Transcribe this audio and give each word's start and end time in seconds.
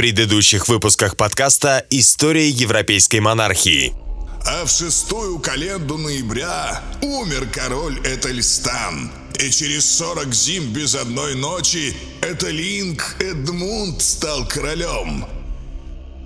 предыдущих 0.00 0.66
выпусках 0.66 1.14
подкаста 1.14 1.84
«История 1.90 2.48
европейской 2.48 3.20
монархии». 3.20 3.92
А 4.46 4.64
в 4.64 4.70
шестую 4.70 5.38
календу 5.40 5.98
ноября 5.98 6.80
умер 7.02 7.46
король 7.52 8.00
Этельстан. 8.02 9.12
И 9.38 9.50
через 9.50 9.84
40 9.98 10.32
зим 10.32 10.72
без 10.72 10.94
одной 10.94 11.34
ночи 11.34 11.94
Этелинг 12.22 13.16
Эдмунд 13.20 14.00
стал 14.00 14.48
королем. 14.48 15.26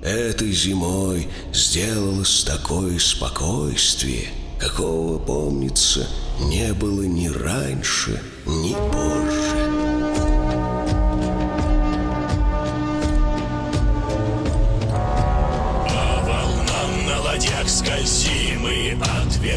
Этой 0.05 0.53
зимой 0.53 1.27
сделалось 1.53 2.45
такое 2.45 3.01
спокойствие, 3.01 4.29
какого, 4.61 5.19
помнится, 5.19 6.09
не 6.43 6.73
было 6.75 7.03
ни 7.03 7.27
раньше, 7.27 8.23
ни 8.47 8.73
позже. 8.93 9.84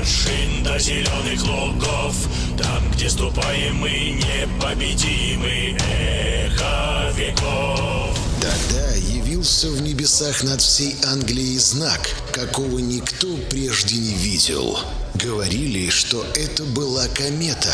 Вершин 0.07 0.63
до 0.63 0.79
зеленых 0.79 1.43
лугов 1.43 2.16
Там, 2.57 2.91
где 2.91 3.09
ступаем 3.09 3.75
мы 3.75 3.89
непобедимы 3.89 5.77
Эхо 5.80 7.11
веков 7.16 8.17
Тогда 8.41 8.93
явился 8.95 9.70
в 9.70 9.81
небесах 9.81 10.43
над 10.43 10.61
всей 10.61 10.95
Англией 11.05 11.57
знак, 11.57 12.09
какого 12.31 12.80
никто 12.80 13.27
прежде 13.49 13.97
не 13.97 14.13
видел. 14.13 14.80
Говорили, 15.16 15.89
что 15.89 16.23
это 16.35 16.63
была 16.63 17.08
комета. 17.08 17.73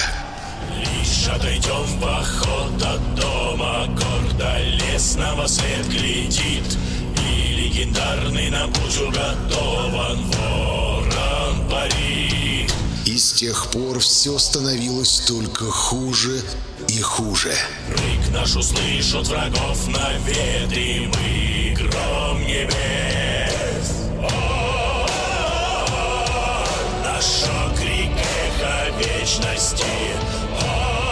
Лишь 0.80 1.28
отойдем 1.28 1.84
в 1.84 2.02
поход 2.02 2.82
от 2.82 3.16
дома 3.16 3.88
Гордо 3.88 4.58
лес 4.62 5.16
на 5.16 5.36
во 5.36 5.48
свет 5.48 5.88
глядит 5.90 6.78
И 7.28 7.54
легендарный 7.54 8.50
нам 8.50 8.72
путь 8.72 8.98
уготован 9.02 10.24
Ворон 10.32 11.03
парит 11.84 12.74
И 13.06 13.18
с 13.18 13.34
тех 13.34 13.68
пор 13.72 14.00
все 14.00 14.38
становилось 14.38 15.22
только 15.28 15.66
хуже 15.66 16.42
и 16.88 17.02
хуже. 17.02 17.54
Рык 17.90 18.34
наш 18.34 18.56
услышат 18.56 19.28
врагов 19.28 19.88
навет 19.88 20.72
И 20.78 21.10
мы 21.14 21.76
гром 21.76 22.42
небес 22.42 22.74
крик 27.76 28.12
эхо 28.12 28.92
вечности 29.00 29.84
Ой, 30.62 31.04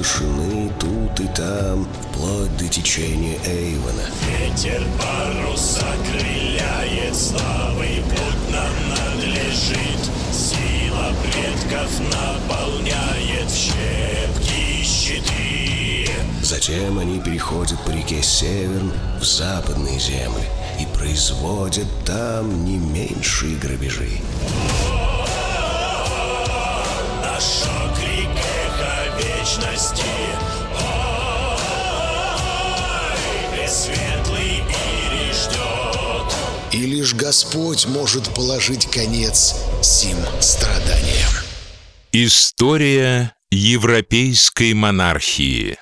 опустошены 0.00 0.72
тут 0.78 1.20
и 1.20 1.28
там, 1.34 1.86
вплоть 2.02 2.56
до 2.56 2.68
течения 2.68 3.36
Эйвона. 3.44 4.02
Ветер 4.40 4.82
парус 4.98 5.78
окрыляет 5.78 7.14
славой 7.14 8.02
Путь 8.08 8.52
нам 8.52 8.72
надлежит 8.88 10.00
Сила 10.32 11.12
предков 11.22 12.00
наполняет 12.00 13.50
в 13.50 13.54
щепки 13.54 14.82
щиты 14.84 16.10
Затем 16.42 16.98
они 16.98 17.20
переходят 17.20 17.78
по 17.84 17.90
реке 17.90 18.22
Северн 18.22 18.92
в 19.20 19.24
западные 19.24 19.98
земли 19.98 20.44
и 20.80 20.86
производят 20.96 21.88
там 22.06 22.64
не 22.64 22.78
меньшие 22.78 23.56
грабежи. 23.56 24.20
И 36.72 36.86
лишь 36.86 37.14
Господь 37.14 37.88
может 37.88 38.32
положить 38.32 38.86
конец 38.86 39.56
сим 39.82 40.16
страданиям. 40.38 41.30
История 42.12 43.32
европейской 43.50 44.72
монархии. 44.72 45.78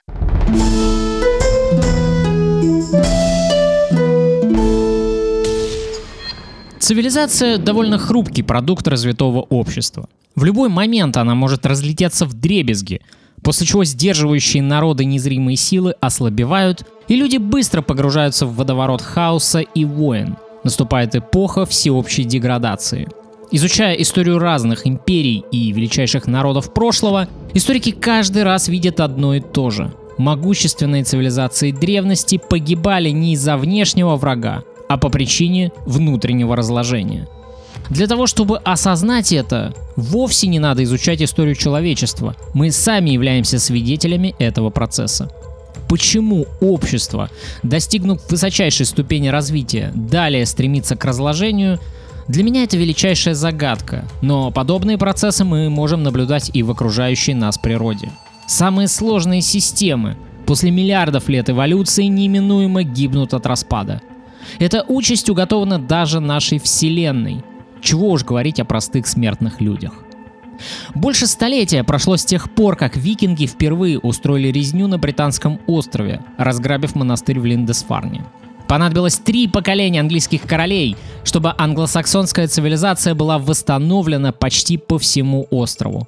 Цивилизация– 6.79 7.59
довольно 7.59 7.99
хрупкий 7.99 8.43
продукт 8.43 8.89
развитого 8.89 9.41
общества. 9.41 10.09
В 10.37 10.45
любой 10.45 10.71
момент 10.71 11.19
она 11.19 11.35
может 11.35 11.67
разлететься 11.67 12.25
в 12.25 12.33
дребезги, 12.33 13.03
после 13.43 13.67
чего 13.67 13.85
сдерживающие 13.85 14.63
народы 14.63 15.05
незримые 15.05 15.57
силы 15.57 15.95
ослабевают, 16.01 16.87
и 17.09 17.17
люди 17.17 17.37
быстро 17.37 17.83
погружаются 17.83 18.47
в 18.47 18.57
водоворот 18.57 19.03
хаоса 19.03 19.61
и 19.61 19.85
войн. 19.85 20.39
Наступает 20.69 21.17
эпоха 21.17 21.65
всеобщей 21.65 22.25
деградации. 22.25 23.09
Изучая 23.51 23.95
историю 23.95 24.39
разных 24.39 24.87
империй 24.87 25.43
и 25.51 25.73
величайших 25.73 26.27
народов 26.27 26.75
прошлого, 26.75 27.27
историки 27.55 27.91
каждый 27.91 28.43
раз 28.43 28.69
видят 28.69 29.01
одно 29.01 29.35
и 29.35 29.41
то 29.41 29.71
же. 29.71 29.95
Могущественные 30.19 31.05
цивилизации 31.05 31.71
древности 31.71 32.37
погибали 32.37 33.09
не 33.09 33.33
из-за 33.33 33.57
внешнего 33.57 34.17
врага, 34.17 34.63
а 34.91 34.99
по 34.99 35.09
причине 35.09 35.73
внутреннего 35.87 36.55
разложения. 36.55 37.27
Для 37.89 38.07
того, 38.07 38.27
чтобы 38.27 38.59
осознать 38.59 39.33
это, 39.33 39.73
вовсе 39.97 40.49
не 40.49 40.59
надо 40.59 40.85
изучать 40.85 41.23
историю 41.23 41.55
человечества. 41.55 42.37
Мы 42.53 42.71
сами 42.73 43.09
являемся 43.09 43.59
свидетелями 43.59 44.35
этого 44.39 44.69
процесса. 44.69 45.31
Почему 45.89 46.47
общество, 46.61 47.31
достигнув 47.63 48.21
высочайшей 48.31 48.85
ступени 48.85 49.29
развития, 49.29 49.91
далее 49.95 50.45
стремится 50.45 50.97
к 50.97 51.05
разложению, 51.05 51.81
для 52.29 52.45
меня 52.45 52.65
это 52.65 52.77
величайшая 52.77 53.35
загадка, 53.35 54.05
но 54.21 54.51
подобные 54.51 54.99
процессы 54.99 55.45
мы 55.45 55.71
можем 55.71 56.03
наблюдать 56.03 56.51
и 56.53 56.63
в 56.63 56.71
окружающей 56.71 57.33
нас 57.33 57.57
природе. 57.57 58.11
Самые 58.47 58.87
сложные 58.89 59.41
системы 59.41 60.17
после 60.47 60.71
миллиардов 60.71 61.31
лет 61.31 61.49
эволюции 61.49 62.05
неминуемо 62.05 62.83
гибнут 62.83 63.33
от 63.33 63.47
распада. 63.47 64.03
Эта 64.59 64.85
участь 64.89 65.31
уготована 65.31 65.79
даже 65.79 66.21
нашей 66.21 66.59
Вселенной. 66.59 67.43
Чего 67.81 68.11
уж 68.11 68.25
говорить 68.25 68.61
о 68.61 68.65
простых 68.67 69.07
смертных 69.07 69.61
людях. 69.63 69.93
Больше 70.95 71.27
столетия 71.27 71.85
прошло 71.85 72.17
с 72.17 72.25
тех 72.25 72.51
пор, 72.53 72.77
как 72.77 72.97
викинги 72.97 73.47
впервые 73.47 73.99
устроили 73.99 74.49
резню 74.49 74.87
на 74.87 74.99
британском 74.99 75.61
острове, 75.67 76.21
разграбив 76.37 76.95
монастырь 76.95 77.41
в 77.41 77.45
Линдесфарне. 77.45 78.25
Понадобилось 78.69 79.17
три 79.17 79.49
поколения 79.49 80.01
английских 80.01 80.43
королей, 80.43 80.97
чтобы 81.25 81.55
англосаксонская 81.57 82.49
цивилизация 82.49 83.15
была 83.15 83.39
восстановлена 83.39 84.33
почти 84.33 84.77
по 84.77 84.99
всему 84.99 85.47
острову. 85.51 86.07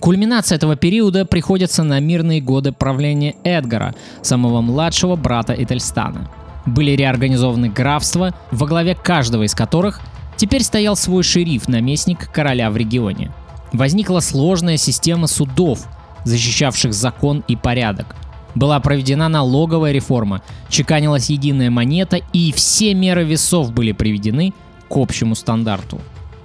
Кульминация 0.00 0.56
этого 0.56 0.76
периода 0.76 1.26
приходится 1.26 1.82
на 1.82 2.00
мирные 2.00 2.40
годы 2.40 2.72
правления 2.72 3.34
Эдгара, 3.44 3.94
самого 4.22 4.60
младшего 4.60 5.16
брата 5.16 5.54
Этельстана. 5.54 6.30
Были 6.66 6.92
реорганизованы 6.92 7.68
графства, 7.68 8.34
во 8.50 8.66
главе 8.66 8.94
каждого 8.94 9.44
из 9.44 9.54
которых 9.54 10.00
теперь 10.36 10.62
стоял 10.62 10.96
свой 10.96 11.22
шериф, 11.22 11.68
наместник 11.68 12.30
короля 12.30 12.70
в 12.70 12.76
регионе. 12.76 13.32
Возникла 13.72 14.20
сложная 14.20 14.76
система 14.76 15.26
судов, 15.26 15.86
защищавших 16.24 16.92
закон 16.92 17.44
и 17.48 17.56
порядок. 17.56 18.16
Была 18.54 18.80
проведена 18.80 19.28
налоговая 19.28 19.92
реформа, 19.92 20.42
чеканилась 20.68 21.30
единая 21.30 21.70
монета 21.70 22.18
и 22.32 22.52
все 22.52 22.94
меры 22.94 23.24
весов 23.24 23.72
были 23.72 23.92
приведены 23.92 24.52
к 24.88 24.96
общему 24.96 25.34
стандарту. 25.34 26.00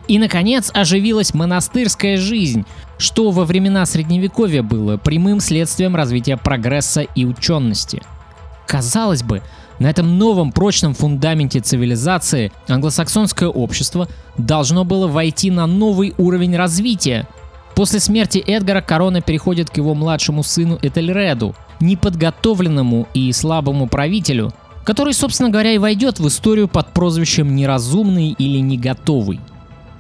И, 0.08 0.20
наконец, 0.20 0.70
оживилась 0.74 1.34
монастырская 1.34 2.18
жизнь, 2.18 2.66
что 2.98 3.32
во 3.32 3.46
времена 3.46 3.86
Средневековья 3.86 4.62
было 4.62 4.98
прямым 4.98 5.40
следствием 5.40 5.96
развития 5.96 6.36
прогресса 6.36 7.02
и 7.02 7.26
учености. 7.26 8.02
Казалось 8.68 9.24
бы, 9.24 9.42
на 9.84 9.90
этом 9.90 10.18
новом 10.18 10.54
прочном 10.54 10.94
фундаменте 10.94 11.60
цивилизации 11.60 12.54
англосаксонское 12.70 13.50
общество 13.50 14.08
должно 14.38 14.86
было 14.86 15.08
войти 15.08 15.52
на 15.52 15.68
новый 15.68 16.14
уровень 16.18 16.56
развития. 16.56 17.28
После 17.76 18.00
смерти 18.00 18.38
Эдгара 18.38 18.80
корона 18.80 19.20
переходит 19.20 19.70
к 19.70 19.76
его 19.76 19.94
младшему 19.94 20.42
сыну 20.42 20.80
Этельреду, 20.82 21.54
неподготовленному 21.82 23.10
и 23.14 23.30
слабому 23.34 23.88
правителю, 23.88 24.54
который, 24.86 25.14
собственно 25.14 25.50
говоря, 25.50 25.74
и 25.74 25.78
войдет 25.78 26.18
в 26.18 26.30
историю 26.30 26.70
под 26.70 26.94
прозвищем 26.94 27.54
«неразумный» 27.54 28.30
или 28.30 28.60
«неготовый». 28.60 29.42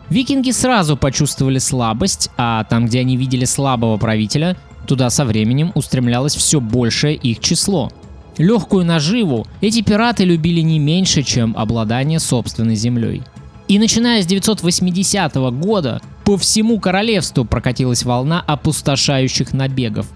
Викинги 0.10 0.52
сразу 0.52 0.96
почувствовали 0.96 1.58
слабость, 1.58 2.30
а 2.38 2.64
там, 2.64 2.86
где 2.86 3.02
они 3.02 3.18
видели 3.18 3.44
слабого 3.44 3.98
правителя, 3.98 4.56
туда 4.88 5.10
со 5.10 5.26
временем 5.26 5.74
устремлялось 5.76 6.36
все 6.36 6.62
большее 6.62 7.16
их 7.16 7.42
число. 7.42 7.92
Легкую 8.38 8.86
наживу 8.86 9.46
эти 9.62 9.82
пираты 9.82 10.24
любили 10.24 10.62
не 10.62 10.80
меньше, 10.80 11.22
чем 11.24 11.56
обладание 11.56 12.20
собственной 12.20 12.76
землей. 12.76 13.22
И 13.68 13.80
начиная 13.80 14.22
с 14.22 14.26
980 14.26 15.36
года 15.52 16.02
по 16.26 16.38
всему 16.38 16.80
королевству 16.80 17.46
прокатилась 17.46 18.04
волна 18.04 18.44
опустошающих 18.46 19.54
набегов. 19.54 20.08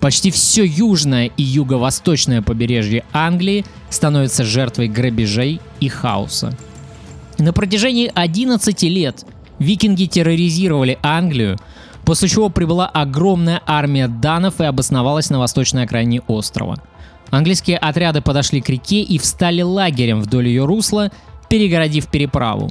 Почти 0.00 0.30
все 0.30 0.64
южное 0.64 1.26
и 1.36 1.42
юго-восточное 1.42 2.42
побережье 2.42 3.04
Англии 3.12 3.64
становится 3.88 4.44
жертвой 4.44 4.88
грабежей 4.88 5.60
и 5.80 5.88
хаоса. 5.88 6.56
На 7.38 7.52
протяжении 7.52 8.10
11 8.12 8.82
лет 8.84 9.24
викинги 9.58 10.06
терроризировали 10.06 10.98
Англию, 11.02 11.58
после 12.04 12.28
чего 12.28 12.48
прибыла 12.48 12.86
огромная 12.86 13.62
армия 13.66 14.08
данов 14.08 14.60
и 14.60 14.64
обосновалась 14.64 15.30
на 15.30 15.38
восточной 15.38 15.84
окраине 15.84 16.20
острова. 16.26 16.78
Английские 17.32 17.78
отряды 17.78 18.20
подошли 18.20 18.60
к 18.60 18.68
реке 18.68 19.00
и 19.00 19.16
встали 19.16 19.62
лагерем 19.62 20.20
вдоль 20.20 20.48
ее 20.48 20.66
русла, 20.66 21.10
перегородив 21.48 22.08
переправу. 22.08 22.68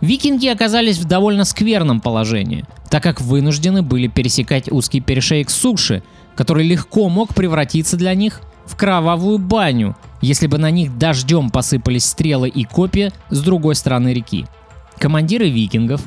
Викинги 0.00 0.46
оказались 0.46 0.96
в 0.96 1.04
довольно 1.04 1.44
скверном 1.44 2.00
положении, 2.00 2.64
так 2.88 3.02
как 3.02 3.20
вынуждены 3.20 3.82
были 3.82 4.06
пересекать 4.06 4.72
узкий 4.72 5.02
перешеек 5.02 5.50
суши, 5.50 6.02
который 6.34 6.66
легко 6.66 7.10
мог 7.10 7.34
превратиться 7.34 7.98
для 7.98 8.14
них 8.14 8.40
в 8.64 8.76
кровавую 8.76 9.36
баню, 9.36 9.94
если 10.22 10.46
бы 10.46 10.56
на 10.56 10.70
них 10.70 10.96
дождем 10.96 11.50
посыпались 11.50 12.06
стрелы 12.06 12.48
и 12.48 12.64
копья 12.64 13.12
с 13.28 13.42
другой 13.42 13.74
стороны 13.74 14.14
реки. 14.14 14.46
Командиры 14.96 15.50
викингов, 15.50 16.00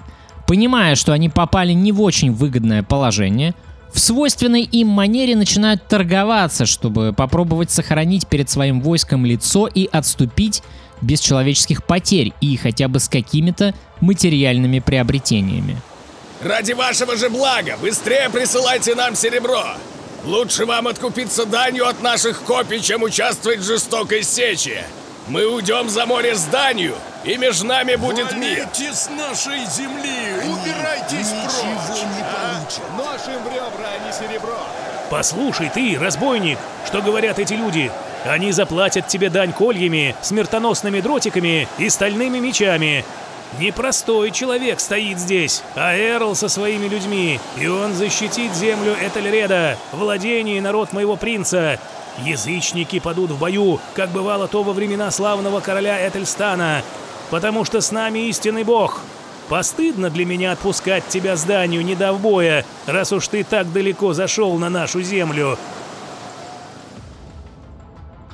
понимая, 0.48 0.96
что 0.96 1.14
они 1.14 1.30
попали 1.30 1.74
не 1.74 1.92
в 1.92 2.02
очень 2.02 2.32
выгодное 2.32 2.82
положение, 2.82 3.54
в 3.94 4.00
свойственной 4.00 4.64
им 4.64 4.88
манере 4.88 5.36
начинают 5.36 5.88
торговаться, 5.88 6.66
чтобы 6.66 7.14
попробовать 7.14 7.72
сохранить 7.72 8.28
перед 8.28 8.50
своим 8.50 8.82
войском 8.82 9.26
лицо 9.26 9.68
и 9.68 9.88
отступить 9.92 10.64
без 11.02 11.20
человеческих 11.20 11.84
потерь 11.84 12.34
и 12.42 12.56
хотя 12.58 12.88
бы 12.88 13.00
с 13.00 13.10
какими-то 13.10 13.74
материальными 14.00 14.80
приобретениями. 14.80 15.78
Ради 16.42 16.74
вашего 16.74 17.16
же 17.18 17.30
блага, 17.30 17.78
быстрее 17.82 18.30
присылайте 18.30 18.96
нам 18.96 19.16
серебро. 19.16 19.64
Лучше 20.24 20.66
вам 20.66 20.88
откупиться 20.88 21.46
данью 21.46 21.88
от 21.88 22.02
наших 22.02 22.42
копий, 22.44 22.82
чем 22.82 23.04
участвовать 23.04 23.60
в 23.60 23.66
жестокой 23.66 24.24
сече. 24.24 24.86
Мы 25.28 25.46
уйдем 25.46 25.90
за 25.90 26.06
море 26.06 26.36
с 26.36 26.44
данью, 26.46 26.96
и 27.24 27.38
между 27.38 27.68
нами 27.68 27.96
будет 27.96 28.36
мир. 28.36 28.68
Валите 28.68 28.94
с 28.94 29.10
нашей 29.10 29.66
земли! 29.66 30.42
Убирайтесь 30.46 31.30
прочь! 31.30 32.02
Нож 32.98 33.22
им 33.28 33.44
в 33.44 33.48
ребра, 33.48 33.88
а 33.88 34.06
не 34.06 34.14
серебро. 34.14 34.58
Послушай 35.10 35.70
ты, 35.74 35.98
разбойник, 36.00 36.58
что 36.86 37.02
говорят 37.02 37.40
эти 37.40 37.54
люди? 37.54 37.92
Они 38.26 38.52
заплатят 38.52 39.08
тебе 39.08 39.30
дань 39.30 39.52
кольями, 39.52 40.16
смертоносными 40.22 41.02
дротиками 41.02 41.68
и 41.78 41.90
стальными 41.90 42.40
мечами. 42.40 43.04
Непростой 43.60 44.32
человек 44.32 44.80
стоит 44.80 45.20
здесь, 45.20 45.64
а 45.76 45.94
Эрл 45.98 46.36
со 46.36 46.48
своими 46.48 46.88
людьми, 46.88 47.40
и 47.58 47.68
он 47.68 47.94
защитит 47.94 48.54
землю 48.54 48.96
Этельреда, 49.02 49.78
владение 49.92 50.58
и 50.58 50.62
народ 50.62 50.94
моего 50.94 51.18
принца. 51.18 51.78
Язычники 52.20 53.00
падут 53.00 53.32
в 53.32 53.40
бою, 53.40 53.80
как 53.94 54.10
бывало 54.12 54.48
то 54.48 54.64
во 54.64 54.72
времена 54.72 55.12
славного 55.12 55.60
короля 55.60 56.08
Этельстана, 56.08 56.84
потому 57.30 57.66
что 57.66 57.82
с 57.82 57.92
нами 57.92 58.20
истинный 58.30 58.64
бог. 58.64 59.02
Постыдно 59.52 60.10
для 60.10 60.26
меня 60.26 60.54
отпускать 60.54 61.06
тебя 61.10 61.36
с 61.36 61.44
данью, 61.44 61.84
не 61.84 61.94
дав 61.94 62.22
боя, 62.22 62.64
раз 62.86 63.12
уж 63.12 63.28
ты 63.28 63.44
так 63.44 63.74
далеко 63.74 64.14
зашел 64.14 64.58
на 64.58 64.70
нашу 64.70 65.02
землю. 65.02 65.58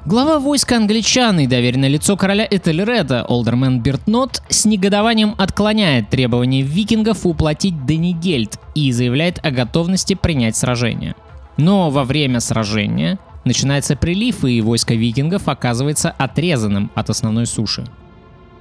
Глава 0.06 0.38
войска 0.38 0.78
англичан 0.78 1.40
и 1.40 1.48
доверенное 1.48 1.90
лицо 1.90 2.18
короля 2.18 2.48
Этельреда, 2.48 3.26
Олдермен 3.28 3.82
Бертнот, 3.82 4.44
с 4.50 4.66
негодованием 4.66 5.34
отклоняет 5.40 6.08
требования 6.12 6.62
викингов 6.62 7.26
уплатить 7.26 7.88
Денигельд 7.88 8.60
и 8.76 8.92
заявляет 8.92 9.44
о 9.44 9.50
готовности 9.50 10.14
принять 10.14 10.56
сражение. 10.56 11.16
Но 11.58 11.90
во 11.90 12.04
время 12.04 12.42
сражения 12.42 13.18
начинается 13.44 13.96
прилив, 13.96 14.46
и 14.46 14.62
войско 14.62 14.94
викингов 14.94 15.48
оказывается 15.48 16.12
отрезанным 16.12 16.92
от 16.94 17.10
основной 17.10 17.48
суши. 17.48 17.86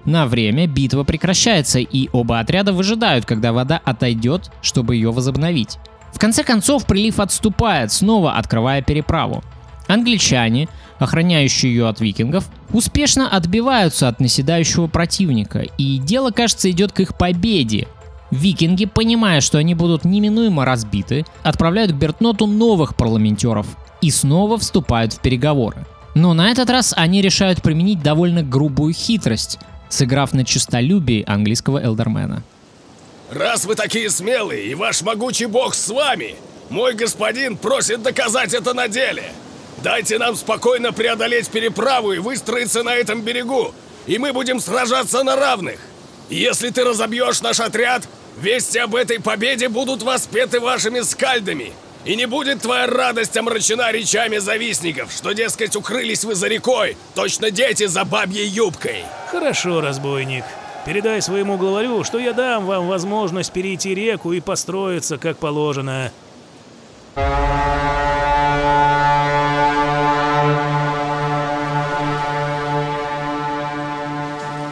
На 0.07 0.27
время 0.27 0.69
битва 0.69 1.03
прекращается, 1.03 1.81
и 1.81 2.09
оба 2.13 2.39
отряда 2.39 2.73
выжидают, 2.73 3.27
когда 3.27 3.53
вода 3.53 3.81
отойдет, 3.85 4.53
чтобы 4.63 4.95
ее 4.95 5.11
возобновить. 5.11 5.79
В 6.13 6.19
конце 6.19 6.45
концов, 6.45 6.87
прилив 6.87 7.19
отступает, 7.21 7.93
снова 7.93 8.35
открывая 8.35 8.83
переправу. 8.83 9.43
Англичане, 9.89 10.69
охраняющие 10.99 11.73
ее 11.75 11.89
от 11.89 12.01
викингов, 12.01 12.49
успешно 12.73 13.29
отбиваются 13.29 14.09
от 14.09 14.21
наседающего 14.21 14.87
противника, 14.87 15.61
и 15.61 15.99
дело, 15.99 16.31
кажется, 16.31 16.71
идет 16.71 16.93
к 16.93 17.01
их 17.01 17.17
победе. 17.17 17.89
Викинги, 18.31 18.87
понимая, 18.87 19.41
что 19.41 19.59
они 19.59 19.75
будут 19.75 20.05
неминуемо 20.05 20.65
разбиты, 20.65 21.25
отправляют 21.43 21.93
к 21.93 21.97
Бертноту 21.97 22.47
новых 22.47 22.97
парламентеров 22.97 23.67
и 24.01 24.11
снова 24.11 24.59
вступают 24.59 25.13
в 25.13 25.21
переговоры. 25.21 25.85
Но 26.15 26.33
на 26.33 26.49
этот 26.49 26.71
раз 26.71 26.95
они 26.97 27.21
решают 27.21 27.63
применить 27.63 28.03
довольно 28.03 28.43
грубую 28.43 28.95
хитрость, 28.95 29.59
сыграв 29.89 30.33
на 30.33 30.45
честолюбии 30.45 31.25
английского 31.27 31.83
элдермена. 31.83 32.43
Раз 33.31 33.65
вы 33.65 33.75
такие 33.75 34.09
смелые, 34.11 34.67
и 34.67 34.75
ваш 34.75 35.03
могучий 35.03 35.47
бог 35.47 35.75
с 35.75 35.89
вами, 35.89 36.37
мой 36.71 36.95
господин 36.95 37.57
просит 37.57 38.03
доказать 38.03 38.55
это 38.55 38.73
на 38.73 38.89
деле. 38.89 39.25
Дайте 39.83 40.19
нам 40.19 40.37
спокойно 40.37 40.93
преодолеть 40.93 41.49
переправу 41.49 42.13
и 42.13 42.19
выстроиться 42.19 42.83
на 42.83 42.95
этом 42.95 43.23
берегу, 43.23 43.75
и 44.07 44.19
мы 44.19 44.33
будем 44.33 44.61
сражаться 44.61 45.23
на 45.23 45.37
равных. 45.37 45.79
Если 46.31 46.71
ты 46.71 46.85
разобьешь 46.85 47.41
наш 47.41 47.61
отряд, 47.61 48.09
вести 48.41 48.79
об 48.79 48.95
этой 48.95 49.21
победе 49.21 49.69
будут 49.69 50.03
воспеты 50.03 50.61
вашими 50.61 51.01
скальдами, 51.01 51.73
и 52.07 52.15
не 52.15 52.27
будет 52.27 52.63
твоя 52.63 52.87
радость 52.87 53.37
омрачена 53.37 53.91
речами 53.91 54.39
завистников, 54.39 55.11
что, 55.13 55.33
дескать, 55.33 55.75
укрылись 55.75 56.25
вы 56.25 56.37
за 56.37 56.47
рекой, 56.47 56.97
точно 57.15 57.51
дети 57.51 57.87
за 57.87 58.05
бабьей 58.05 58.47
юбкой. 58.47 59.05
Хорошо, 59.31 59.81
разбойник. 59.81 60.45
Передай 60.87 61.21
своему 61.21 61.57
главарю, 61.59 62.05
что 62.05 62.19
я 62.19 62.33
дам 62.33 62.65
вам 62.65 62.87
возможность 62.87 63.53
перейти 63.53 63.93
реку 63.93 64.33
и 64.33 64.41
построиться 64.41 65.19
как 65.19 65.39
положено. 65.39 66.13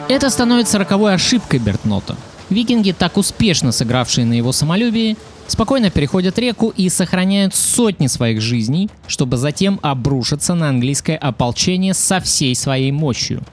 Это 0.07 0.29
становится 0.29 0.77
роковой 0.77 1.15
ошибкой 1.15 1.59
Бертнота. 1.59 2.15
Викинги, 2.49 2.93
так 2.93 3.17
успешно 3.17 3.73
сыгравшие 3.73 4.25
на 4.25 4.33
его 4.33 4.53
самолюбии, 4.53 5.17
спокойно 5.47 5.89
переходят 5.89 6.37
реку 6.39 6.73
и 6.75 6.89
сохраняют 6.89 7.55
сотни 7.55 8.07
своих 8.07 8.41
жизней, 8.41 8.89
чтобы 9.07 9.37
затем 9.37 9.79
обрушиться 9.81 10.53
на 10.55 10.69
английское 10.69 11.17
ополчение 11.17 11.93
со 11.93 12.19
всей 12.19 12.55
своей 12.55 12.91
мощью. 12.91 13.43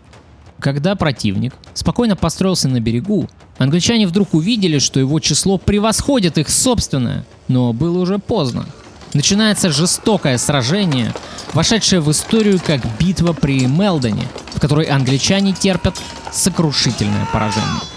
Когда 0.59 0.95
противник 0.95 1.55
спокойно 1.75 2.15
построился 2.15 2.69
на 2.69 2.81
берегу, 2.81 3.29
англичане 3.59 4.07
вдруг 4.07 4.35
увидели, 4.35 4.79
что 4.79 5.01
его 5.01 5.19
число 5.19 5.59
превосходит 5.59 6.39
их 6.39 6.49
собственное, 6.49 7.25
но 7.49 7.73
было 7.73 7.99
уже 7.99 8.19
поздно. 8.19 8.67
Начинается 9.13 9.71
жестокое 9.71 10.39
сражение, 10.39 11.13
вошедшее 11.53 12.01
в 12.01 12.11
историю 12.11 12.61
как 12.65 12.81
битва 12.99 13.33
при 13.33 13.67
Мелдоне, 13.67 14.27
в 14.55 14.61
которой 14.61 14.87
англичане 14.87 15.53
терпят 15.53 16.01
сокрушительное 16.31 17.27
поражение. 17.33 17.92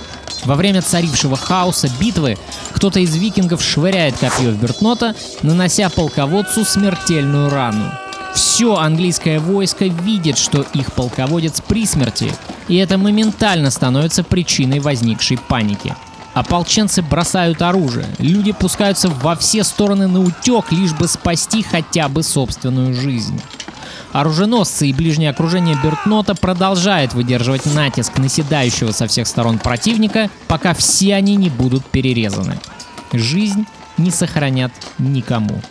Во 0.45 0.55
время 0.55 0.81
царившего 0.81 1.35
хаоса 1.35 1.89
битвы 1.99 2.37
кто-то 2.71 2.99
из 2.99 3.15
викингов 3.15 3.63
швыряет 3.63 4.15
копье 4.17 4.51
в 4.51 4.61
Бертнота, 4.61 5.15
нанося 5.41 5.89
полководцу 5.89 6.63
смертельную 6.63 7.49
рану. 7.49 7.91
Все 8.35 8.75
английское 8.75 9.39
войско 9.39 9.85
видит, 9.85 10.37
что 10.37 10.65
их 10.73 10.93
полководец 10.93 11.61
при 11.61 11.85
смерти, 11.85 12.31
и 12.67 12.75
это 12.75 12.97
моментально 12.97 13.71
становится 13.71 14.23
причиной 14.23 14.79
возникшей 14.79 15.37
паники. 15.37 15.95
Ополченцы 16.33 17.01
бросают 17.01 17.61
оружие, 17.61 18.07
люди 18.19 18.51
пускаются 18.51 19.07
во 19.07 19.37
все 19.37 19.63
стороны 19.63 20.07
на 20.07 20.19
утек, 20.19 20.71
лишь 20.71 20.91
бы 20.91 21.07
спасти 21.07 21.63
хотя 21.63 22.09
бы 22.09 22.23
собственную 22.23 22.93
жизнь. 22.93 23.39
Оруженосцы 24.11 24.87
и 24.87 24.93
ближнее 24.93 25.29
окружение 25.29 25.77
Бертнота 25.83 26.35
продолжает 26.35 27.13
выдерживать 27.13 27.65
натиск 27.73 28.17
наседающего 28.17 28.91
со 28.91 29.07
всех 29.07 29.27
сторон 29.27 29.59
противника, 29.59 30.29
пока 30.47 30.73
все 30.73 31.15
они 31.15 31.35
не 31.35 31.49
будут 31.49 31.85
перерезаны. 31.85 32.59
Жизнь 33.11 33.65
не 33.97 34.11
сохранят 34.11 34.71
никому. 34.97 35.61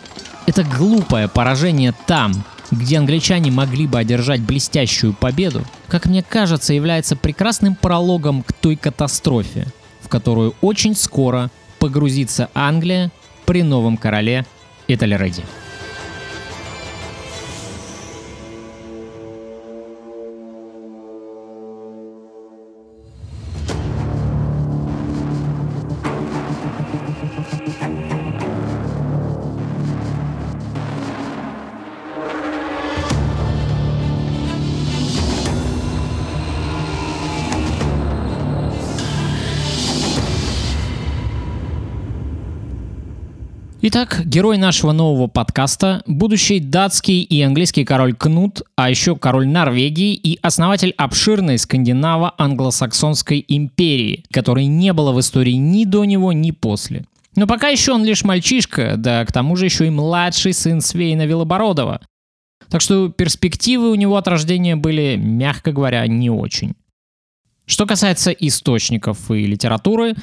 Это 0.45 0.63
глупое 0.63 1.27
поражение 1.27 1.93
там, 2.05 2.43
где 2.71 2.97
англичане 2.97 3.51
могли 3.51 3.87
бы 3.87 3.99
одержать 3.99 4.41
блестящую 4.41 5.13
победу, 5.13 5.63
как 5.87 6.05
мне 6.05 6.23
кажется, 6.23 6.73
является 6.73 7.15
прекрасным 7.15 7.75
прологом 7.75 8.43
к 8.43 8.53
той 8.53 8.75
катастрофе, 8.75 9.67
в 10.01 10.09
которую 10.09 10.55
очень 10.61 10.95
скоро 10.95 11.49
погрузится 11.79 12.49
Англия 12.53 13.11
при 13.45 13.63
новом 13.63 13.97
короле 13.97 14.45
Этельреде. 14.87 15.43
Итак, 43.87 44.23
герой 44.25 44.57
нашего 44.57 44.93
нового 44.93 45.27
подкаста– 45.27 46.01
будущий 46.07 46.59
датский 46.59 47.21
и 47.21 47.39
английский 47.43 47.85
король 47.85 48.15
Кнут, 48.15 48.63
а 48.75 48.89
еще 48.89 49.15
король 49.15 49.47
Норвегии 49.47 50.15
и 50.15 50.39
основатель 50.41 50.95
обширной 50.97 51.57
скандинаво-англосаксонской 51.57 53.45
империи, 53.47 54.25
которой 54.31 54.65
не 54.65 54.91
было 54.91 55.11
в 55.11 55.19
истории 55.19 55.51
ни 55.51 55.85
до 55.85 56.03
него, 56.03 56.33
ни 56.33 56.49
после. 56.49 57.05
Но 57.35 57.45
пока 57.45 57.67
еще 57.67 57.91
он 57.91 58.03
лишь 58.03 58.23
мальчишка, 58.23 58.95
да 58.97 59.23
к 59.23 59.31
тому 59.31 59.55
же 59.55 59.65
еще 59.65 59.85
и 59.85 59.91
младший 59.91 60.53
сын 60.53 60.81
Свейна 60.81 61.27
Велобородова. 61.27 62.01
Так 62.71 62.81
что 62.81 63.09
перспективы 63.09 63.91
у 63.91 63.95
него 63.95 64.17
от 64.17 64.27
рождения 64.27 64.75
были, 64.75 65.15
мягко 65.15 65.71
говоря, 65.71 66.07
не 66.07 66.31
очень. 66.31 66.73
Что 67.67 67.85
касается 67.85 68.31
источников 68.31 69.29
и 69.29 69.45
литературы, 69.45 70.15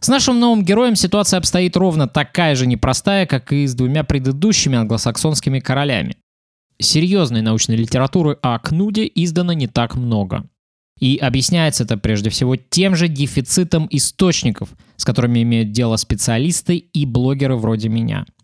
с 0.00 0.08
нашим 0.08 0.38
новым 0.38 0.64
героем 0.64 0.96
ситуация 0.96 1.38
обстоит 1.38 1.76
ровно 1.76 2.06
такая 2.06 2.54
же 2.54 2.66
непростая, 2.66 3.26
как 3.26 3.52
и 3.52 3.66
с 3.66 3.74
двумя 3.74 4.04
предыдущими 4.04 4.78
англосаксонскими 4.78 5.60
королями. 5.60 6.16
Серьезной 6.80 7.42
научной 7.42 7.76
литературы 7.76 8.38
о 8.40 8.58
Кнуде 8.58 9.10
издано 9.12 9.52
не 9.52 9.66
так 9.66 9.96
много. 9.96 10.44
И 11.00 11.16
объясняется 11.16 11.84
это 11.84 11.96
прежде 11.96 12.30
всего 12.30 12.56
тем 12.56 12.94
же 12.96 13.08
дефицитом 13.08 13.88
источников, 13.90 14.70
с 14.96 15.04
которыми 15.04 15.42
имеют 15.42 15.72
дело 15.72 15.96
специалисты 15.96 16.76
и 16.76 17.06
блогеры 17.06 17.56
вроде 17.56 17.88
меня– 17.88 18.26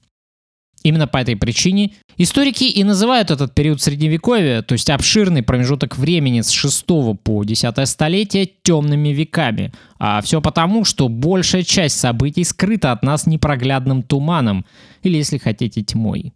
Именно 0.85 1.07
по 1.07 1.17
этой 1.17 1.35
причине 1.35 1.93
историки 2.19 2.65
и 2.65 2.85
называют 2.85 3.31
этот 3.31 3.55
период 3.55 3.81
средневековья, 3.81 4.61
то 4.61 4.75
есть 4.75 4.91
обширный 4.91 5.43
промежуток 5.43 5.97
времени 5.97 6.43
с 6.43 6.51
6 6.51 6.85
по 7.23 7.43
10 7.43 7.89
столетие, 7.89 8.51
темными 8.63 9.09
веками. 9.09 9.73
А 9.99 10.21
все 10.21 10.43
потому, 10.43 10.85
что 10.85 11.09
большая 11.09 11.63
часть 11.63 11.99
событий 11.99 12.45
скрыта 12.45 12.93
от 12.93 13.03
нас 13.03 13.27
непроглядным 13.27 14.03
туманом, 14.03 14.67
или, 15.03 15.17
если 15.17 15.39
хотите, 15.39 15.83
тьмой. 15.83 16.35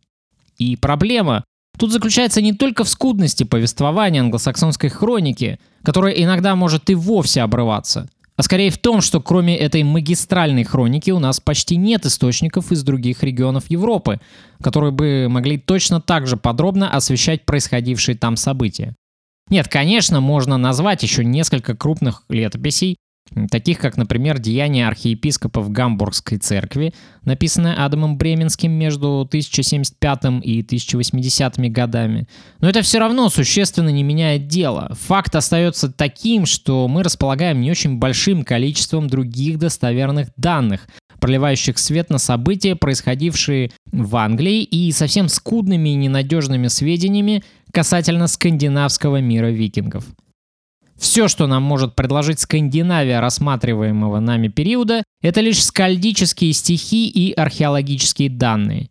И 0.56 0.76
проблема 0.76 1.44
тут 1.78 1.92
заключается 1.92 2.40
не 2.40 2.54
только 2.54 2.84
в 2.84 2.88
скудности 2.88 3.44
повествования 3.44 4.22
англосаксонской 4.22 4.88
хроники, 4.88 5.60
которая 5.82 6.14
иногда 6.14 6.56
может 6.56 6.88
и 6.88 6.94
вовсе 6.94 7.42
обрываться– 7.42 8.08
а 8.38 8.42
скорее 8.44 8.70
в 8.70 8.78
том, 8.78 9.00
что 9.00 9.20
кроме 9.20 9.56
этой 9.56 9.82
магистральной 9.82 10.62
хроники 10.62 11.10
у 11.10 11.18
нас 11.18 11.40
почти 11.40 11.76
нет 11.76 12.06
источников 12.06 12.70
из 12.70 12.84
других 12.84 13.24
регионов 13.24 13.64
Европы, 13.68 14.20
которые 14.62 14.92
бы 14.92 15.26
могли 15.28 15.58
точно 15.58 16.00
так 16.00 16.28
же 16.28 16.36
подробно 16.36 16.88
освещать 16.88 17.44
происходившие 17.44 18.16
там 18.16 18.36
события. 18.36 18.94
Нет, 19.50 19.66
конечно, 19.66 20.20
можно 20.20 20.56
назвать 20.56 21.02
еще 21.02 21.24
несколько 21.24 21.76
крупных 21.76 22.22
летописей, 22.28 22.96
таких 23.50 23.78
как, 23.78 23.96
например, 23.96 24.38
«Деяния 24.38 24.86
архиепископов 24.88 25.70
Гамбургской 25.70 26.38
церкви», 26.38 26.94
написанное 27.24 27.84
Адамом 27.84 28.16
Бременским 28.16 28.72
между 28.72 29.20
1075 29.20 30.42
и 30.42 30.62
1080 30.62 31.70
годами. 31.70 32.26
Но 32.60 32.68
это 32.68 32.82
все 32.82 32.98
равно 32.98 33.28
существенно 33.28 33.90
не 33.90 34.02
меняет 34.02 34.48
дело. 34.48 34.94
Факт 35.00 35.34
остается 35.34 35.90
таким, 35.92 36.46
что 36.46 36.88
мы 36.88 37.02
располагаем 37.02 37.60
не 37.60 37.70
очень 37.70 37.98
большим 37.98 38.44
количеством 38.44 39.08
других 39.08 39.58
достоверных 39.58 40.28
данных, 40.36 40.88
проливающих 41.20 41.78
свет 41.78 42.10
на 42.10 42.18
события, 42.18 42.76
происходившие 42.76 43.70
в 43.90 44.16
Англии, 44.16 44.62
и 44.62 44.92
совсем 44.92 45.28
скудными 45.28 45.90
и 45.90 45.94
ненадежными 45.94 46.68
сведениями 46.68 47.42
касательно 47.72 48.26
скандинавского 48.28 49.20
мира 49.20 49.48
викингов. 49.48 50.04
Все, 50.98 51.28
что 51.28 51.46
нам 51.46 51.62
может 51.62 51.94
предложить 51.94 52.40
Скандинавия 52.40 53.20
рассматриваемого 53.20 54.18
нами 54.18 54.48
периода, 54.48 55.04
это 55.22 55.40
лишь 55.40 55.64
скальдические 55.64 56.52
стихи 56.52 57.08
и 57.08 57.32
археологические 57.32 58.30
данные. 58.30 58.90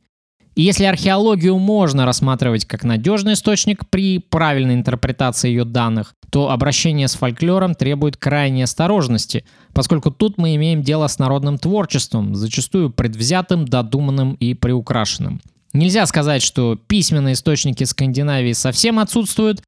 И 0.55 0.63
если 0.63 0.85
археологию 0.85 1.59
можно 1.59 2.05
рассматривать 2.05 2.65
как 2.65 2.83
надежный 2.83 3.33
источник 3.33 3.87
при 3.89 4.17
правильной 4.17 4.73
интерпретации 4.73 5.49
ее 5.49 5.65
данных, 5.65 6.15
то 6.31 6.49
обращение 6.49 7.07
с 7.07 7.13
фольклором 7.13 7.75
требует 7.75 8.17
крайней 8.17 8.63
осторожности, 8.63 9.45
поскольку 9.73 10.09
тут 10.09 10.39
мы 10.39 10.55
имеем 10.55 10.81
дело 10.81 11.05
с 11.05 11.19
народным 11.19 11.59
творчеством, 11.59 12.33
зачастую 12.33 12.89
предвзятым, 12.89 13.65
додуманным 13.65 14.33
и 14.33 14.55
приукрашенным. 14.55 15.41
Нельзя 15.73 16.05
сказать, 16.07 16.41
что 16.41 16.75
письменные 16.75 17.33
источники 17.33 17.83
Скандинавии 17.83 18.53
совсем 18.53 18.97
отсутствуют, 18.97 19.61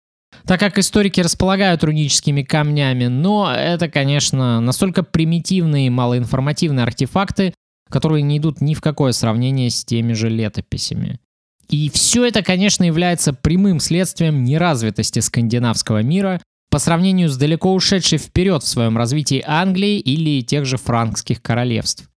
так 0.45 0.59
как 0.59 0.77
историки 0.77 1.21
располагают 1.21 1.83
руническими 1.83 2.43
камнями, 2.43 3.05
но 3.07 3.51
это, 3.51 3.89
конечно, 3.89 4.59
настолько 4.61 5.03
примитивные 5.03 5.87
и 5.87 5.89
малоинформативные 5.89 6.83
артефакты, 6.83 7.53
которые 7.89 8.21
не 8.21 8.37
идут 8.37 8.61
ни 8.61 8.73
в 8.73 8.81
какое 8.81 9.11
сравнение 9.11 9.69
с 9.69 9.83
теми 9.83 10.13
же 10.13 10.29
летописями. 10.29 11.19
И 11.69 11.89
все 11.89 12.25
это, 12.25 12.41
конечно, 12.41 12.83
является 12.83 13.31
прямым 13.33 13.79
следствием 13.79 14.43
неразвитости 14.43 15.19
скандинавского 15.19 16.01
мира 16.01 16.41
по 16.71 16.79
сравнению 16.79 17.29
с 17.29 17.37
далеко 17.37 17.73
ушедшей 17.73 18.17
вперед 18.17 18.63
в 18.63 18.67
своем 18.67 18.97
развитии 18.97 19.43
Англии 19.45 19.99
или 19.99 20.41
тех 20.41 20.65
же 20.65 20.77
франкских 20.77 21.41
королевств. 21.41 22.09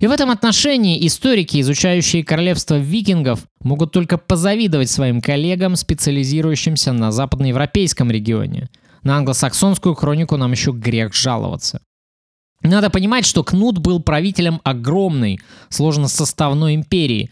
И 0.00 0.06
в 0.06 0.12
этом 0.12 0.30
отношении 0.30 1.06
историки, 1.06 1.60
изучающие 1.60 2.24
королевство 2.24 2.78
викингов, 2.78 3.46
могут 3.62 3.92
только 3.92 4.16
позавидовать 4.16 4.88
своим 4.88 5.20
коллегам, 5.20 5.76
специализирующимся 5.76 6.94
на 6.94 7.12
западноевропейском 7.12 8.10
регионе. 8.10 8.70
На 9.02 9.18
англосаксонскую 9.18 9.94
хронику 9.94 10.38
нам 10.38 10.52
еще 10.52 10.72
грех 10.72 11.14
жаловаться. 11.14 11.82
Надо 12.62 12.88
понимать, 12.88 13.26
что 13.26 13.44
Кнут 13.44 13.78
был 13.78 14.00
правителем 14.00 14.62
огромной, 14.64 15.38
сложно 15.68 16.08
составной 16.08 16.74
империи. 16.76 17.30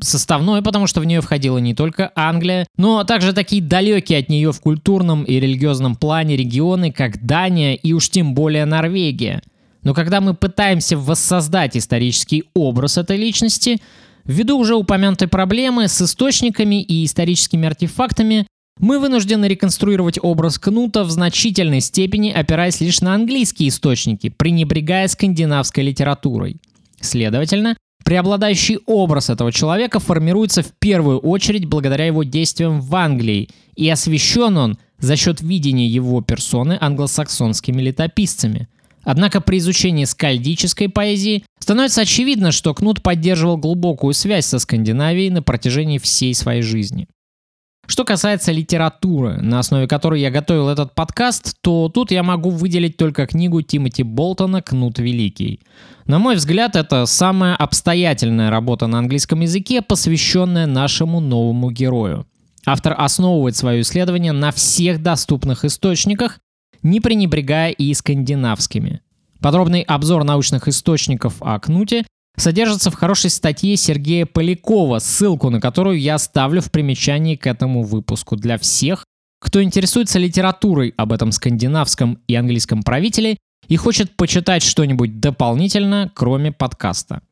Составной, 0.00 0.62
потому 0.62 0.88
что 0.88 1.00
в 1.00 1.04
нее 1.04 1.20
входила 1.20 1.58
не 1.58 1.74
только 1.74 2.10
Англия, 2.16 2.66
но 2.76 3.02
также 3.04 3.32
такие 3.32 3.62
далекие 3.62 4.18
от 4.18 4.28
нее 4.28 4.52
в 4.52 4.60
культурном 4.60 5.22
и 5.22 5.34
религиозном 5.38 5.94
плане 5.94 6.36
регионы, 6.36 6.92
как 6.92 7.24
Дания 7.24 7.74
и 7.74 7.92
уж 7.92 8.10
тем 8.10 8.34
более 8.34 8.64
Норвегия– 8.64 9.40
но 9.82 9.94
когда 9.94 10.20
мы 10.20 10.34
пытаемся 10.34 10.96
воссоздать 10.96 11.76
исторический 11.76 12.44
образ 12.54 12.98
этой 12.98 13.16
личности, 13.16 13.80
ввиду 14.24 14.58
уже 14.58 14.74
упомянутой 14.74 15.28
проблемы 15.28 15.88
с 15.88 16.00
источниками 16.02 16.82
и 16.82 17.04
историческими 17.04 17.66
артефактами, 17.66 18.46
мы 18.80 19.00
вынуждены 19.00 19.46
реконструировать 19.46 20.18
образ 20.22 20.58
Кнута 20.58 21.02
в 21.02 21.10
значительной 21.10 21.80
степени, 21.80 22.30
опираясь 22.30 22.80
лишь 22.80 23.00
на 23.00 23.14
английские 23.14 23.70
источники, 23.70 24.28
пренебрегая 24.28 25.08
скандинавской 25.08 25.82
литературой. 25.82 26.58
Следовательно, 27.00 27.76
преобладающий 28.04 28.78
образ 28.86 29.30
этого 29.30 29.52
человека 29.52 29.98
формируется 29.98 30.62
в 30.62 30.72
первую 30.78 31.18
очередь 31.18 31.66
благодаря 31.66 32.06
его 32.06 32.22
действиям 32.22 32.80
в 32.80 32.94
Англии, 32.94 33.48
и 33.74 33.88
освещен 33.88 34.56
он 34.56 34.78
за 34.98 35.16
счет 35.16 35.40
видения 35.40 35.86
его 35.86 36.20
персоны 36.20 36.78
англосаксонскими 36.80 37.80
летописцами– 37.80 38.68
Однако 39.08 39.40
при 39.40 39.56
изучении 39.56 40.04
скальдической 40.04 40.90
поэзии 40.90 41.42
становится 41.58 42.02
очевидно, 42.02 42.52
что 42.52 42.74
Кнут 42.74 43.02
поддерживал 43.02 43.56
глубокую 43.56 44.12
связь 44.12 44.44
со 44.44 44.58
Скандинавией 44.58 45.30
на 45.30 45.42
протяжении 45.42 45.96
всей 45.96 46.34
своей 46.34 46.60
жизни. 46.60 47.08
Что 47.86 48.04
касается 48.04 48.52
литературы, 48.52 49.40
на 49.40 49.60
основе 49.60 49.88
которой 49.88 50.20
я 50.20 50.30
готовил 50.30 50.68
этот 50.68 50.94
подкаст, 50.94 51.54
то 51.62 51.88
тут 51.88 52.10
я 52.10 52.22
могу 52.22 52.50
выделить 52.50 52.98
только 52.98 53.26
книгу 53.26 53.62
Тимоти 53.62 54.02
Болтона 54.02 54.60
«Кнут 54.60 54.98
Великий». 54.98 55.60
На 56.04 56.18
мой 56.18 56.36
взгляд, 56.36 56.76
это 56.76 57.06
самая 57.06 57.56
обстоятельная 57.56 58.50
работа 58.50 58.88
на 58.88 58.98
английском 58.98 59.40
языке, 59.40 59.80
посвященная 59.80 60.66
нашему 60.66 61.20
новому 61.20 61.70
герою. 61.70 62.26
Автор 62.66 62.94
основывает 62.98 63.56
свое 63.56 63.80
исследование 63.80 64.32
на 64.32 64.52
всех 64.52 65.02
доступных 65.02 65.64
источниках, 65.64 66.40
не 66.82 67.00
пренебрегая 67.00 67.70
и 67.70 67.92
скандинавскими. 67.94 69.00
Подробный 69.40 69.82
обзор 69.82 70.24
научных 70.24 70.68
источников 70.68 71.36
о 71.40 71.58
Кнуте 71.58 72.04
содержится 72.36 72.90
в 72.90 72.94
хорошей 72.94 73.30
статье 73.30 73.76
Сергея 73.76 74.26
Полякова, 74.26 74.98
ссылку 74.98 75.50
на 75.50 75.60
которую 75.60 76.00
я 76.00 76.16
оставлю 76.16 76.60
в 76.60 76.70
примечании 76.70 77.36
к 77.36 77.46
этому 77.46 77.82
выпуску 77.82 78.36
для 78.36 78.58
всех, 78.58 79.04
кто 79.40 79.62
интересуется 79.62 80.18
литературой 80.18 80.94
об 80.96 81.12
этом 81.12 81.32
скандинавском 81.32 82.18
и 82.26 82.34
английском 82.34 82.82
правителе 82.82 83.36
и 83.68 83.76
хочет 83.76 84.16
почитать 84.16 84.62
что-нибудь 84.62 85.20
дополнительно, 85.20 86.10
кроме 86.14 86.52
подкаста. 86.52 87.22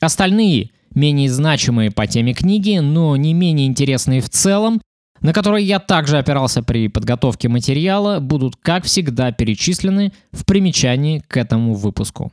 Остальные, 0.00 0.70
менее 0.94 1.30
значимые 1.30 1.90
по 1.90 2.06
теме 2.06 2.34
книги, 2.34 2.78
но 2.78 3.16
не 3.16 3.32
менее 3.32 3.66
интересные 3.66 4.20
в 4.20 4.28
целом, 4.28 4.82
на 5.24 5.32
которые 5.32 5.64
я 5.64 5.78
также 5.78 6.18
опирался 6.18 6.62
при 6.62 6.86
подготовке 6.88 7.48
материала, 7.48 8.20
будут, 8.20 8.56
как 8.56 8.84
всегда, 8.84 9.32
перечислены 9.32 10.12
в 10.32 10.44
примечании 10.44 11.20
к 11.26 11.38
этому 11.38 11.72
выпуску. 11.72 12.30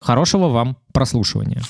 Хорошего 0.00 0.48
вам 0.48 0.76
прослушивания. 0.92 1.62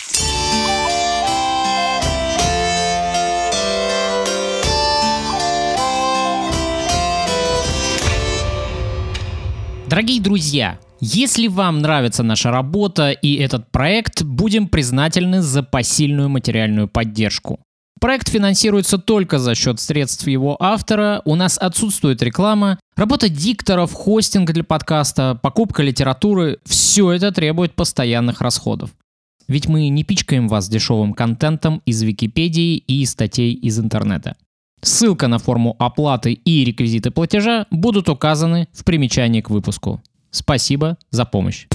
Дорогие 9.90 10.22
друзья, 10.22 10.78
если 11.00 11.48
вам 11.48 11.80
нравится 11.80 12.22
наша 12.22 12.50
работа 12.50 13.10
и 13.10 13.34
этот 13.34 13.70
проект, 13.70 14.22
будем 14.22 14.68
признательны 14.68 15.42
за 15.42 15.62
посильную 15.62 16.30
материальную 16.30 16.88
поддержку. 16.88 17.60
Проект 18.00 18.28
финансируется 18.28 18.98
только 18.98 19.38
за 19.38 19.54
счет 19.54 19.78
средств 19.78 20.26
его 20.26 20.56
автора, 20.60 21.22
у 21.24 21.36
нас 21.36 21.56
отсутствует 21.56 22.22
реклама, 22.22 22.80
работа 22.96 23.28
дикторов, 23.28 23.92
хостинг 23.92 24.50
для 24.50 24.64
подкаста, 24.64 25.38
покупка 25.40 25.82
литературы– 25.82 26.58
все 26.64 27.12
это 27.12 27.30
требует 27.30 27.74
постоянных 27.74 28.40
расходов. 28.40 28.90
Ведь 29.46 29.68
мы 29.68 29.88
не 29.88 30.04
пичкаем 30.04 30.48
вас 30.48 30.68
дешевым 30.68 31.12
контентом 31.14 31.82
из 31.86 32.02
Википедии 32.02 32.76
и 32.76 33.04
статей 33.06 33.52
из 33.52 33.78
интернета. 33.78 34.36
Ссылка 34.80 35.28
на 35.28 35.38
форму 35.38 35.76
оплаты 35.78 36.32
и 36.32 36.64
реквизиты 36.64 37.12
платежа 37.12 37.66
будут 37.70 38.08
указаны 38.08 38.66
в 38.72 38.84
примечании 38.84 39.40
к 39.40 39.50
выпуску. 39.50 40.02
Спасибо 40.30 40.98
за 41.10 41.24
помощь. 41.24 41.66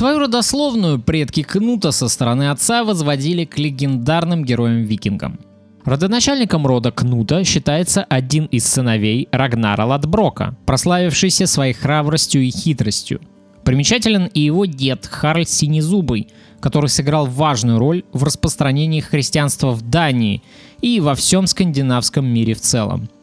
Свою 0.00 0.18
родословную 0.20 0.98
предки 0.98 1.42
Кнута 1.42 1.92
со 1.92 2.08
стороны 2.08 2.48
отца 2.48 2.84
возводили 2.84 3.44
к 3.44 3.58
легендарным 3.58 4.46
героям-викингам. 4.46 5.38
Родоначальником 5.84 6.66
рода 6.66 6.90
Кнута 6.90 7.44
считается 7.44 8.04
один 8.04 8.46
из 8.46 8.64
сыновей 8.66 9.28
Рагнара 9.30 9.84
Ладброка, 9.84 10.56
прославившийся 10.64 11.46
своей 11.46 11.74
храбростью 11.74 12.40
и 12.40 12.50
хитростью. 12.50 13.20
Примечателен 13.62 14.30
и 14.32 14.40
его 14.40 14.64
дед 14.64 15.04
Харль 15.04 15.44
Синезубый, 15.44 16.28
который 16.60 16.88
сыграл 16.88 17.26
важную 17.26 17.78
роль 17.78 18.04
в 18.14 18.24
распространении 18.24 19.00
христианства 19.00 19.72
в 19.72 19.82
Дании 19.82 20.42
и 20.80 20.98
во 21.00 21.14
всем 21.14 21.46
скандинавском 21.46 22.24
мире 22.24 22.54
в 22.54 22.62
целом– 22.62 23.10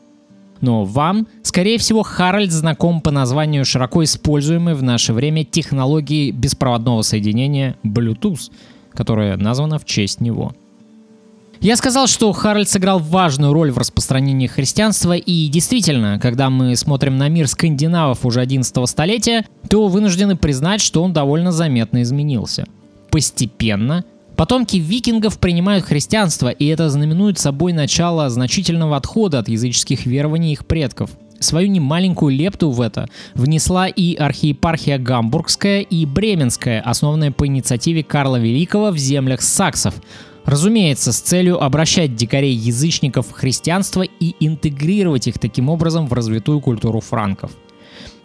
но 0.61 0.85
вам, 0.85 1.27
скорее 1.43 1.77
всего, 1.77 2.03
Харальд 2.03 2.51
знаком 2.51 3.01
по 3.01 3.11
названию 3.11 3.65
широко 3.65 4.03
используемой 4.03 4.73
в 4.73 4.83
наше 4.83 5.13
время 5.13 5.43
технологии 5.43 6.31
беспроводного 6.31 7.01
соединения 7.01 7.75
Bluetooth, 7.83 8.51
которая 8.91 9.37
названа 9.37 9.79
в 9.79 9.85
честь 9.85 10.21
него. 10.21 10.53
Я 11.59 11.75
сказал, 11.75 12.07
что 12.07 12.31
Харальд 12.33 12.69
сыграл 12.69 12.99
важную 12.99 13.51
роль 13.51 13.71
в 13.71 13.77
распространении 13.77 14.47
христианства, 14.47 15.13
и 15.13 15.47
действительно, 15.47 16.19
когда 16.19 16.49
мы 16.49 16.75
смотрим 16.75 17.17
на 17.17 17.29
мир 17.29 17.47
скандинавов 17.47 18.25
уже 18.25 18.41
11 18.41 18.87
столетия, 18.87 19.45
то 19.67 19.87
вынуждены 19.87 20.35
признать, 20.35 20.81
что 20.81 21.03
он 21.03 21.13
довольно 21.13 21.51
заметно 21.51 22.03
изменился. 22.03 22.67
Постепенно 23.09 24.05
Потомки 24.37 24.77
викингов 24.77 25.39
принимают 25.39 25.83
христианство, 25.83 26.49
и 26.49 26.67
это 26.67 26.91
знаменует 26.91 27.39
собой 27.39 27.73
начало 27.73 28.29
значительного 28.29 28.95
отхода 28.95 29.39
от 29.39 29.49
языческих 29.49 30.05
верований 30.05 30.53
их 30.53 30.67
предков. 30.67 31.09
Свою 31.39 31.69
немаленькую 31.69 32.35
лепту 32.35 32.69
в 32.69 32.81
это 32.81 33.09
внесла 33.33 33.87
и 33.87 34.15
архиепархия 34.15 34.99
Гамбургская 34.99 35.81
и 35.81 36.05
Бременская, 36.05 36.81
основанная 36.81 37.31
по 37.31 37.47
инициативе 37.47 38.03
Карла 38.03 38.37
Великого 38.37 38.91
в 38.91 38.97
землях 38.97 39.41
саксов, 39.41 39.95
Разумеется, 40.45 41.11
с 41.11 41.19
целью 41.19 41.61
обращать 41.61 42.15
дикарей-язычников 42.15 43.27
в 43.27 43.31
христианство 43.33 44.03
и 44.03 44.33
интегрировать 44.39 45.27
их 45.27 45.39
таким 45.39 45.67
образом 45.67 46.07
в 46.07 46.13
развитую 46.13 46.61
культуру 46.61 47.01
франков. 47.01 47.51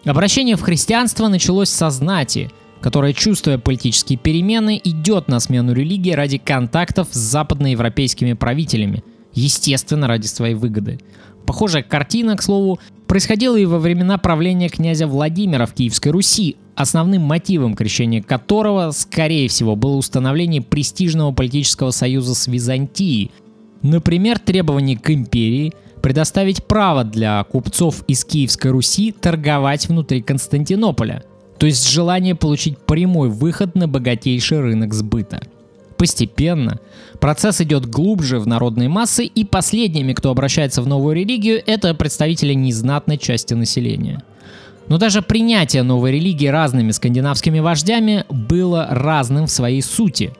Обращение 0.05 0.55
в 0.55 0.61
христианство 0.61 1.27
началось 1.27 1.67
со 1.69 1.89
знати– 1.89 2.49
которая, 2.83 3.13
чувствуя 3.13 3.57
политические 3.57 4.19
перемены, 4.19 4.79
идет 4.83 5.29
на 5.29 5.39
смену 5.39 5.71
религии 5.71 6.11
ради 6.11 6.37
контактов 6.37 7.07
с 7.09 7.17
западноевропейскими 7.17 8.33
правителями, 8.33 9.05
естественно, 9.33 10.05
ради 10.05 10.27
своей 10.27 10.53
выгоды. 10.53 10.99
Похожая 11.45 11.81
картина, 11.81 12.35
к 12.35 12.43
слову, 12.43 12.79
происходила 13.07 13.55
и 13.55 13.63
во 13.63 13.79
времена 13.79 14.17
правления 14.17 14.67
князя 14.67 15.07
Владимира 15.07 15.65
в 15.65 15.73
Киевской 15.73 16.09
Руси, 16.09 16.57
основным 16.75 17.21
мотивом 17.21 17.73
крещения 17.73 18.21
которого, 18.21 18.91
скорее 18.91 19.47
всего, 19.47 19.77
было 19.77 19.95
установление 19.95 20.61
престижного 20.61 21.31
политического 21.31 21.91
союза 21.91 22.35
с 22.35 22.47
Византией. 22.47 23.31
Например, 23.81 24.39
требование 24.39 24.97
к 24.97 25.09
империи 25.09 25.71
предоставить 26.01 26.65
право 26.65 27.05
для 27.05 27.41
купцов 27.45 28.03
из 28.09 28.25
Киевской 28.25 28.71
Руси 28.71 29.13
торговать 29.13 29.87
внутри 29.87 30.21
Константинополя– 30.21 31.23
то 31.57 31.65
есть 31.65 31.89
желание 31.89 32.35
получить 32.35 32.77
прямой 32.77 33.29
выход 33.29 33.75
на 33.75 33.87
богатейший 33.87 34.59
рынок 34.59 34.93
сбыта. 34.93 35.41
Постепенно 35.97 36.79
процесс 37.19 37.61
идет 37.61 37.85
глубже 37.85 38.39
в 38.39 38.47
народные 38.47 38.89
массы, 38.89 39.25
и 39.25 39.45
последними, 39.45 40.13
кто 40.13 40.31
обращается 40.31 40.81
в 40.81 40.87
новую 40.87 41.15
религию, 41.15 41.61
это 41.65 41.93
представители 41.93 42.53
незнатной 42.53 43.17
части 43.17 43.53
населения. 43.53 44.21
Но 44.89 44.97
даже 44.97 45.21
принятие 45.21 45.83
новой 45.83 46.11
религии 46.11 46.47
разными 46.47 46.91
скандинавскими 46.91 47.59
вождями 47.59 48.25
было 48.29 48.87
разным 48.89 49.45
в 49.45 49.51
своей 49.51 49.81
сути. 49.81 50.33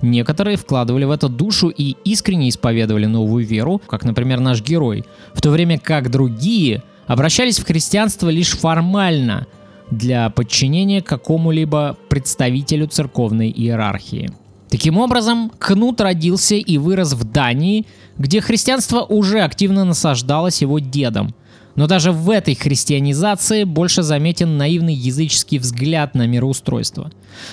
Некоторые 0.00 0.56
вкладывали 0.56 1.04
в 1.04 1.10
это 1.10 1.28
душу 1.28 1.68
и 1.68 1.96
искренне 2.04 2.48
исповедовали 2.48 3.04
новую 3.04 3.44
веру, 3.44 3.82
как, 3.86 4.04
например, 4.04 4.40
наш 4.40 4.62
герой, 4.62 5.04
в 5.34 5.42
то 5.42 5.50
время 5.50 5.78
как 5.78 6.10
другие 6.10 6.82
обращались 7.06 7.58
в 7.58 7.66
христианство 7.66 8.30
лишь 8.30 8.56
формально– 8.56 9.46
для 9.90 10.30
подчинения 10.30 11.02
какому-либо 11.02 11.96
представителю 12.08 12.86
церковной 12.86 13.50
иерархии. 13.50 14.30
Таким 14.70 14.98
образом, 14.98 15.50
Кнут 15.58 16.00
родился 16.00 16.54
и 16.54 16.78
вырос 16.78 17.14
в 17.14 17.24
Дании, 17.24 17.86
где 18.18 18.40
христианство 18.40 19.00
уже 19.00 19.40
активно 19.40 19.84
насаждалось 19.84 20.62
его 20.62 20.78
дедом. 20.78 21.34
Но 21.74 21.86
даже 21.86 22.12
в 22.12 22.30
этой 22.30 22.54
христианизации 22.54 23.64
больше 23.64 24.02
заметен 24.02 24.56
наивный 24.56 24.94
языческий 24.94 25.58
взгляд 25.58 26.14
на 26.14 26.26
мироустройство. 26.26 27.10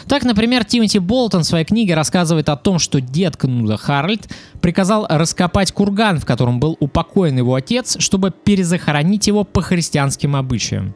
Так, 0.08 0.24
например, 0.24 0.66
Тимоти 0.66 1.00
Болтон 1.00 1.44
в 1.44 1.48
своей 1.48 1.66
книге 1.66 1.96
рассказывает 1.96 2.50
о 2.50 2.56
том, 2.56 2.78
что 2.78 3.00
дед 3.00 3.38
Кнуда 3.38 3.78
Харальд 3.78 4.28
приказал 4.60 5.06
раскопать 5.08 5.72
курган, 5.72 6.20
в 6.20 6.26
котором 6.26 6.60
был 6.60 6.78
упокоен 6.80 7.38
его 7.38 7.56
отец, 7.56 7.98
чтобы 8.00 8.32
перезахоронить 8.32 9.28
его 9.28 9.44
по 9.44 9.62
христианским 9.62 10.36
обычаям. 10.36 10.96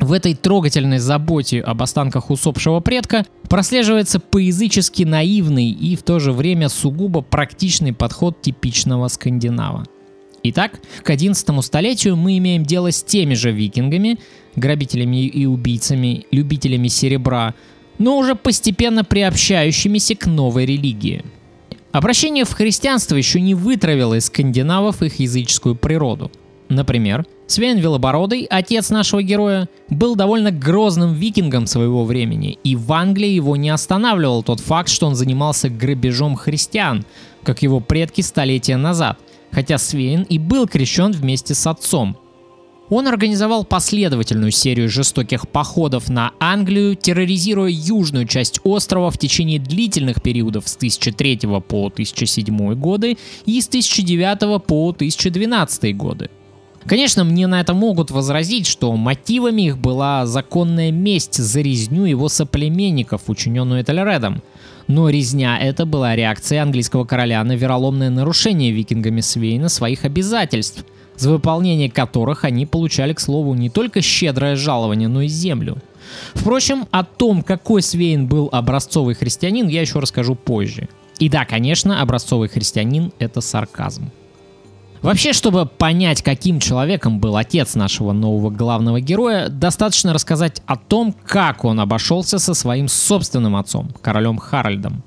В 0.00 0.12
этой 0.12 0.34
трогательной 0.34 0.98
заботе 0.98 1.60
об 1.60 1.82
останках 1.82 2.30
усопшего 2.30 2.80
предка 2.80 3.24
прослеживается 3.48 4.18
поязычески 4.18 5.04
наивный 5.04 5.70
и 5.70 5.96
в 5.96 6.02
то 6.02 6.18
же 6.18 6.32
время 6.32 6.68
сугубо 6.68 7.20
практичный 7.20 7.92
подход 7.92 8.40
типичного 8.40 9.08
скандинава. 9.08 9.84
Итак, 10.44 10.80
к 11.04 11.10
11 11.10 11.64
столетию 11.64 12.16
мы 12.16 12.36
имеем 12.38 12.64
дело 12.64 12.90
с 12.90 13.02
теми 13.04 13.34
же 13.34 13.52
викингами, 13.52 14.18
грабителями 14.56 15.26
и 15.26 15.46
убийцами, 15.46 16.26
любителями 16.32 16.88
серебра, 16.88 17.54
но 17.98 18.18
уже 18.18 18.34
постепенно 18.34 19.04
приобщающимися 19.04 20.16
к 20.16 20.26
новой 20.26 20.66
религии. 20.66 21.24
Обращение 21.92 22.44
в 22.44 22.52
христианство 22.52 23.14
еще 23.14 23.40
не 23.40 23.54
вытравило 23.54 24.14
из 24.14 24.26
скандинавов 24.26 25.02
их 25.02 25.20
языческую 25.20 25.76
природу. 25.76 26.32
Например, 26.68 27.24
Свен 27.52 27.76
Велобородый, 27.76 28.46
отец 28.48 28.88
нашего 28.88 29.22
героя, 29.22 29.68
был 29.90 30.16
довольно 30.16 30.50
грозным 30.50 31.12
викингом 31.12 31.66
своего 31.66 32.06
времени, 32.06 32.58
и 32.64 32.74
в 32.76 32.90
Англии 32.94 33.28
его 33.28 33.56
не 33.56 33.68
останавливал 33.68 34.42
тот 34.42 34.60
факт, 34.60 34.88
что 34.88 35.06
он 35.06 35.14
занимался 35.14 35.68
грабежом 35.68 36.34
христиан, 36.34 37.04
как 37.42 37.60
его 37.60 37.80
предки 37.80 38.22
столетия 38.22 38.78
назад, 38.78 39.18
хотя 39.50 39.76
Свейн 39.76 40.22
и 40.22 40.38
был 40.38 40.66
крещен 40.66 41.12
вместе 41.12 41.54
с 41.54 41.66
отцом. 41.66 42.16
Он 42.88 43.06
организовал 43.06 43.64
последовательную 43.64 44.50
серию 44.50 44.88
жестоких 44.88 45.46
походов 45.46 46.08
на 46.08 46.32
Англию, 46.40 46.96
терроризируя 46.96 47.68
южную 47.70 48.26
часть 48.26 48.60
острова 48.64 49.10
в 49.10 49.18
течение 49.18 49.58
длительных 49.58 50.22
периодов 50.22 50.66
с 50.66 50.76
1003 50.76 51.40
по 51.68 51.88
1007 51.88 52.74
годы 52.76 53.18
и 53.44 53.60
с 53.60 53.68
1009 53.68 54.62
по 54.64 54.88
1012 54.88 55.94
годы. 55.98 56.30
Конечно, 56.86 57.24
мне 57.24 57.46
на 57.46 57.60
это 57.60 57.74
могут 57.74 58.10
возразить, 58.10 58.66
что 58.66 58.92
мотивами 58.96 59.62
их 59.62 59.78
была 59.78 60.26
законная 60.26 60.90
месть 60.90 61.36
за 61.36 61.60
резню 61.60 62.04
его 62.04 62.28
соплеменников, 62.28 63.22
учиненную 63.28 63.82
Этельредом. 63.82 64.42
Но 64.88 65.08
резня 65.08 65.58
это 65.58 65.86
была 65.86 66.16
реакцией 66.16 66.60
английского 66.60 67.04
короля 67.04 67.42
на 67.44 67.52
вероломное 67.52 68.10
нарушение 68.10 68.72
викингами 68.72 69.20
Свейна 69.20 69.68
своих 69.68 70.04
обязательств, 70.04 70.84
за 71.16 71.30
выполнение 71.30 71.90
которых 71.90 72.44
они 72.44 72.66
получали, 72.66 73.12
к 73.12 73.20
слову, 73.20 73.54
не 73.54 73.70
только 73.70 74.02
щедрое 74.02 74.56
жалование, 74.56 75.08
но 75.08 75.22
и 75.22 75.28
землю. 75.28 75.78
Впрочем, 76.34 76.86
о 76.90 77.04
том, 77.04 77.42
какой 77.42 77.80
Свейн 77.80 78.26
был 78.26 78.48
образцовый 78.50 79.14
христианин, 79.14 79.68
я 79.68 79.80
еще 79.80 80.00
расскажу 80.00 80.34
позже. 80.34 80.88
И 81.18 81.28
да, 81.28 81.44
конечно, 81.44 82.02
образцовый 82.02 82.48
христианин— 82.48 83.12
это 83.20 83.40
сарказм. 83.40 84.10
Вообще, 85.02 85.32
чтобы 85.32 85.66
понять, 85.66 86.22
каким 86.22 86.60
человеком 86.60 87.18
был 87.18 87.36
отец 87.36 87.74
нашего 87.74 88.12
нового 88.12 88.50
главного 88.50 89.00
героя, 89.00 89.48
достаточно 89.48 90.12
рассказать 90.12 90.62
о 90.66 90.76
том, 90.76 91.12
как 91.26 91.64
он 91.64 91.80
обошелся 91.80 92.38
со 92.38 92.54
своим 92.54 92.86
собственным 92.86 93.56
отцом, 93.56 93.88
королем 94.00 94.38
Харальдом. 94.38 95.02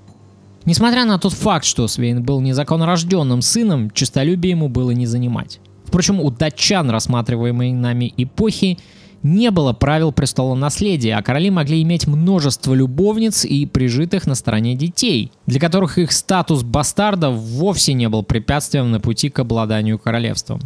Несмотря 0.66 1.06
на 1.06 1.18
тот 1.18 1.32
факт, 1.32 1.64
что 1.64 1.88
Свейн 1.88 2.24
был 2.24 2.42
незаконнорожденным 2.42 3.42
сыном, 3.42 3.90
честолюбие 3.92 4.52
ему 4.52 4.68
было 4.68 4.92
не 4.92 5.06
занимать. 5.06 5.60
Впрочем, 5.86 6.20
у 6.20 6.30
датчан, 6.30 6.90
рассматриваемой 6.90 7.72
нами 7.72 8.14
эпохи, 8.18 8.80
не 9.26 9.50
было 9.50 9.74
правил 9.74 10.12
престола 10.12 10.54
наследия, 10.54 11.16
а 11.16 11.24
короли 11.24 11.50
могли 11.50 11.82
иметь 11.82 12.06
множество 12.06 12.76
любовниц 12.76 13.44
и 13.44 13.66
прижитых 13.66 14.28
на 14.28 14.36
стороне 14.36 14.76
детей, 14.76 15.32
для 15.48 15.60
которых 15.60 15.98
их 15.98 16.12
статус 16.12 16.62
бастарда 16.62 17.32
вовсе 17.32 17.94
не 17.94 18.08
был 18.08 18.22
препятствием 18.22 18.92
на 18.92 19.00
пути 19.00 19.30
к 19.30 19.40
обладанию 19.40 19.98
королевством. 19.98 20.62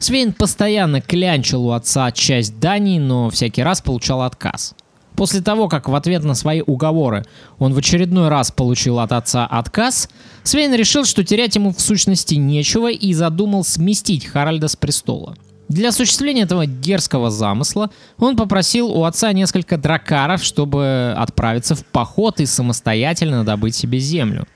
Свейн 0.00 0.32
постоянно 0.32 1.00
клянчил 1.00 1.68
у 1.68 1.70
отца 1.70 2.10
часть 2.10 2.58
Дании, 2.58 2.98
но 2.98 3.30
всякий 3.30 3.62
раз 3.62 3.80
получал 3.80 4.22
отказ. 4.22 4.74
После 5.14 5.40
того, 5.40 5.68
как 5.68 5.88
в 5.88 5.94
ответ 5.94 6.24
на 6.24 6.34
свои 6.34 6.62
уговоры 6.62 7.24
он 7.60 7.74
в 7.74 7.78
очередной 7.78 8.28
раз 8.28 8.50
получил 8.50 8.98
от 8.98 9.12
отца 9.12 9.46
отказ, 9.46 10.08
Свейн 10.42 10.74
решил, 10.74 11.04
что 11.04 11.22
терять 11.22 11.54
ему 11.54 11.72
в 11.72 11.80
сущности 11.80 12.34
нечего 12.34 12.90
и 12.90 13.12
задумал 13.12 13.62
сместить 13.62 14.26
Харальда 14.26 14.66
с 14.66 14.74
престола. 14.74 15.36
Для 15.72 15.88
осуществления 15.88 16.42
этого 16.42 16.66
дерзкого 16.66 17.30
замысла 17.30 17.90
он 18.18 18.36
попросил 18.36 18.90
у 18.90 19.04
отца 19.04 19.32
несколько 19.32 19.78
дракаров, 19.78 20.44
чтобы 20.44 21.14
отправиться 21.16 21.74
в 21.74 21.82
поход 21.86 22.40
и 22.40 22.46
самостоятельно 22.46 23.42
добыть 23.42 23.74
себе 23.74 23.98
землю. 23.98 24.46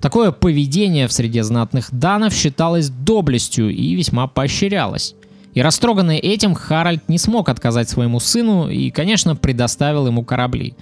Такое 0.00 0.30
поведение 0.30 1.08
в 1.08 1.12
среде 1.12 1.42
знатных 1.42 1.88
данов 1.90 2.34
считалось 2.34 2.90
доблестью 2.90 3.70
и 3.70 3.94
весьма 3.94 4.26
поощрялось. 4.26 5.14
И 5.54 5.62
растроганный 5.62 6.18
этим, 6.18 6.54
Харальд 6.54 7.08
не 7.08 7.16
смог 7.16 7.48
отказать 7.48 7.88
своему 7.88 8.20
сыну 8.20 8.68
и, 8.68 8.90
конечно, 8.90 9.34
предоставил 9.36 10.06
ему 10.06 10.22
корабли. 10.22 10.74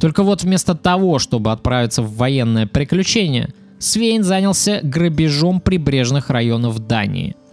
Только 0.00 0.24
вот 0.24 0.42
вместо 0.42 0.74
того, 0.74 1.20
чтобы 1.20 1.52
отправиться 1.52 2.02
в 2.02 2.16
военное 2.16 2.66
приключение, 2.66 3.54
Свейн 3.78 4.24
занялся 4.24 4.80
грабежом 4.82 5.60
прибрежных 5.60 6.28
районов 6.28 6.80
Дании– 6.80 7.36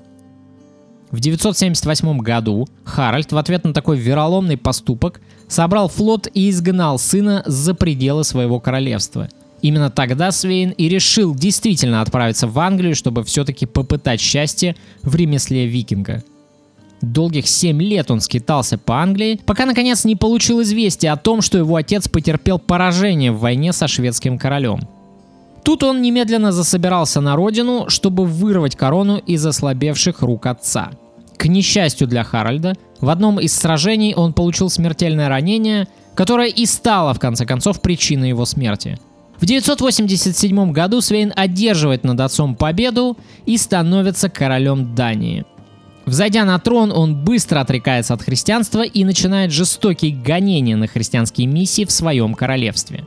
в 1.16 1.22
978 1.22 2.18
году 2.20 2.68
Харальд 2.84 3.32
в 3.32 3.38
ответ 3.38 3.64
на 3.64 3.74
такой 3.74 3.98
вероломный 3.98 4.58
поступок 4.58 5.22
собрал 5.48 5.88
флот 5.88 6.28
и 6.34 6.50
изгнал 6.50 7.00
сына 7.00 7.42
за 7.46 7.74
пределы 7.74 8.24
своего 8.24 8.60
королевства. 8.60 9.30
Именно 9.62 9.90
тогда 9.90 10.32
Свейн 10.32 10.72
и 10.72 10.90
решил 10.90 11.34
действительно 11.34 12.02
отправиться 12.02 12.48
в 12.48 12.60
Англию, 12.60 12.96
чтобы 12.96 13.24
все-таки 13.24 13.66
попытать 13.66 14.20
счастье 14.20 14.76
в 15.02 15.16
ремесле 15.16 15.66
викинга. 15.66 16.24
Долгих 17.02 17.48
семь 17.48 17.82
лет 17.82 18.12
он 18.12 18.20
скитался 18.20 18.78
по 18.78 19.02
Англии, 19.02 19.40
пока 19.46 19.66
наконец 19.66 20.04
не 20.04 20.16
получил 20.16 20.62
известия 20.62 21.14
о 21.14 21.18
том, 21.18 21.42
что 21.42 21.58
его 21.58 21.78
отец 21.78 22.10
потерпел 22.10 22.60
поражение 22.60 23.32
в 23.32 23.40
войне 23.40 23.72
со 23.72 23.88
шведским 23.88 24.38
королем. 24.38 24.82
Тут 25.64 25.84
он 25.84 26.02
немедленно 26.02 26.52
засобирался 26.52 27.22
на 27.22 27.36
родину, 27.36 27.86
чтобы 27.90 28.26
вырвать 28.26 28.76
корону 28.76 29.18
из 29.18 29.46
ослабевших 29.46 30.22
рук 30.22 30.46
отца– 30.46 30.92
к 31.38 31.46
несчастью 31.46 32.08
для 32.08 32.24
Харальда, 32.24 32.76
в 33.02 33.10
одном 33.10 33.40
из 33.40 33.54
сражений 33.54 34.14
он 34.16 34.34
получил 34.34 34.70
смертельное 34.70 35.30
ранение, 35.30 35.88
которое 36.16 36.48
и 36.48 36.66
стало, 36.66 37.14
в 37.14 37.20
конце 37.20 37.46
концов, 37.46 37.82
причиной 37.82 38.30
его 38.30 38.46
смерти. 38.46 39.00
В 39.40 39.46
987 39.46 40.72
году 40.72 41.02
Свейн 41.02 41.34
одерживает 41.36 42.04
над 42.04 42.20
отцом 42.22 42.56
победу 42.56 43.18
и 43.46 43.58
становится 43.58 44.30
королем 44.30 44.96
Дании. 44.96 45.46
Взойдя 46.06 46.46
на 46.46 46.58
трон, 46.60 46.92
он 46.92 47.24
быстро 47.24 47.60
отрекается 47.60 48.14
от 48.14 48.22
христианства 48.22 48.84
и 48.84 49.04
начинает 49.04 49.52
жестокие 49.52 50.16
гонения 50.16 50.78
на 50.78 50.88
христианские 50.88 51.48
миссии 51.48 51.84
в 51.84 51.92
своем 51.92 52.34
королевстве. 52.34 53.06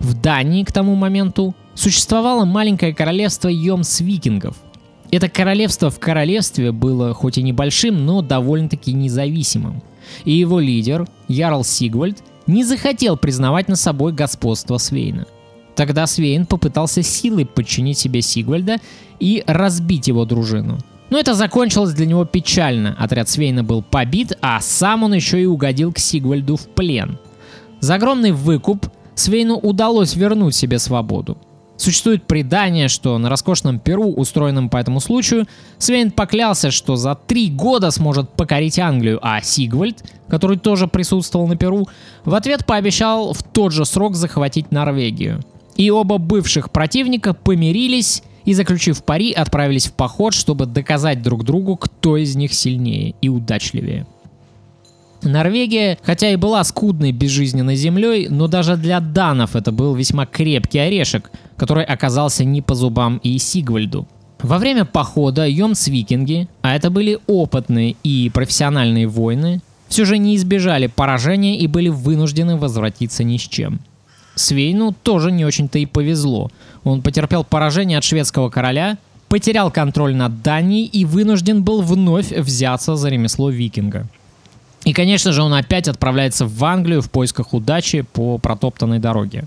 В 0.00 0.20
Дании 0.20 0.64
к 0.64 0.72
тому 0.72 0.96
моменту 0.96 1.54
существовало 1.74 2.44
маленькое 2.44 2.94
королевство 2.94 3.48
Йомс-викингов– 3.48 4.56
это 5.12 5.28
королевство 5.28 5.90
в 5.90 6.00
королевстве 6.00 6.72
было 6.72 7.12
хоть 7.12 7.38
и 7.38 7.42
небольшим, 7.42 8.04
но 8.04 8.22
довольно-таки 8.22 8.92
независимым. 8.94 9.82
И 10.24 10.32
его 10.32 10.58
лидер, 10.58 11.06
Ярл 11.28 11.64
Сигвальд, 11.64 12.18
не 12.46 12.64
захотел 12.64 13.16
признавать 13.16 13.68
на 13.68 13.76
собой 13.76 14.12
господство 14.12 14.78
Свейна. 14.78 15.26
Тогда 15.76 16.06
Свейн 16.06 16.46
попытался 16.46 17.02
силой 17.02 17.46
подчинить 17.46 17.98
себе 17.98 18.22
Сигвальда 18.22 18.78
и 19.20 19.44
разбить 19.46 20.08
его 20.08 20.24
дружину. 20.24 20.78
Но 21.10 21.18
это 21.18 21.34
закончилось 21.34 21.92
для 21.92 22.06
него 22.06 22.24
печально. 22.24 22.96
Отряд 22.98 23.28
Свейна 23.28 23.62
был 23.62 23.82
побит, 23.82 24.36
а 24.40 24.60
сам 24.60 25.04
он 25.04 25.12
еще 25.12 25.42
и 25.42 25.46
угодил 25.46 25.92
к 25.92 25.98
Сигвальду 25.98 26.56
в 26.56 26.68
плен. 26.68 27.18
За 27.80 27.96
огромный 27.96 28.32
выкуп 28.32 28.86
Свейну 29.14 29.56
удалось 29.56 30.16
вернуть 30.16 30.54
себе 30.54 30.78
свободу. 30.78 31.36
Существует 31.82 32.22
предание, 32.28 32.86
что 32.86 33.18
на 33.18 33.28
роскошном 33.28 33.80
Перу, 33.80 34.12
устроенном 34.12 34.68
по 34.68 34.76
этому 34.76 35.00
случаю, 35.00 35.48
Свейн 35.78 36.12
поклялся, 36.12 36.70
что 36.70 36.94
за 36.94 37.16
три 37.16 37.50
года 37.50 37.90
сможет 37.90 38.30
покорить 38.30 38.78
Англию, 38.78 39.18
а 39.20 39.42
Сигвальд, 39.42 40.04
который 40.28 40.58
тоже 40.58 40.86
присутствовал 40.86 41.48
на 41.48 41.56
Перу, 41.56 41.88
в 42.24 42.36
ответ 42.36 42.66
пообещал 42.66 43.32
в 43.32 43.42
тот 43.42 43.72
же 43.72 43.84
срок 43.84 44.14
захватить 44.14 44.70
Норвегию. 44.70 45.40
И 45.74 45.90
оба 45.90 46.18
бывших 46.18 46.70
противника 46.70 47.34
помирились 47.34 48.22
и, 48.44 48.54
заключив 48.54 49.02
пари, 49.02 49.32
отправились 49.32 49.86
в 49.86 49.94
поход, 49.94 50.34
чтобы 50.34 50.66
доказать 50.66 51.20
друг 51.20 51.42
другу, 51.42 51.76
кто 51.76 52.16
из 52.16 52.36
них 52.36 52.54
сильнее 52.54 53.16
и 53.20 53.28
удачливее. 53.28 54.06
Норвегия, 55.22 55.98
хотя 56.02 56.30
и 56.30 56.36
была 56.36 56.64
скудной 56.64 57.12
безжизненной 57.12 57.76
землей, 57.76 58.28
но 58.28 58.48
даже 58.48 58.76
для 58.76 59.00
данов 59.00 59.56
это 59.56 59.72
был 59.72 59.94
весьма 59.94 60.26
крепкий 60.26 60.78
орешек, 60.78 61.30
который 61.56 61.84
оказался 61.84 62.44
не 62.44 62.62
по 62.62 62.74
зубам 62.74 63.18
и 63.18 63.38
Сигвальду. 63.38 64.06
Во 64.42 64.58
время 64.58 64.84
похода 64.84 65.46
Йомс-викинги, 65.46 66.48
а 66.62 66.74
это 66.74 66.90
были 66.90 67.18
опытные 67.28 67.94
и 68.02 68.30
профессиональные 68.34 69.06
воины, 69.06 69.60
все 69.88 70.04
же 70.04 70.18
не 70.18 70.34
избежали 70.36 70.88
поражения 70.88 71.58
и 71.58 71.66
были 71.66 71.88
вынуждены 71.88 72.56
возвратиться 72.56 73.22
ни 73.22 73.36
с 73.36 73.42
чем. 73.42 73.80
Свейну 74.34 74.94
тоже 75.02 75.30
не 75.30 75.44
очень-то 75.44 75.78
и 75.78 75.86
повезло. 75.86 76.50
Он 76.82 77.02
потерпел 77.02 77.44
поражение 77.44 77.98
от 77.98 78.04
шведского 78.04 78.48
короля, 78.48 78.96
потерял 79.28 79.70
контроль 79.70 80.16
над 80.16 80.42
Данией 80.42 80.86
и 80.86 81.04
вынужден 81.04 81.62
был 81.62 81.82
вновь 81.82 82.32
взяться 82.32 82.96
за 82.96 83.08
ремесло 83.10 83.50
викинга. 83.50 84.08
И, 84.84 84.92
конечно 84.92 85.32
же, 85.32 85.42
он 85.42 85.54
опять 85.54 85.88
отправляется 85.88 86.46
в 86.46 86.64
Англию 86.64 87.02
в 87.02 87.10
поисках 87.10 87.52
удачи 87.54 88.02
по 88.02 88.38
протоптанной 88.38 88.98
дороге. 88.98 89.44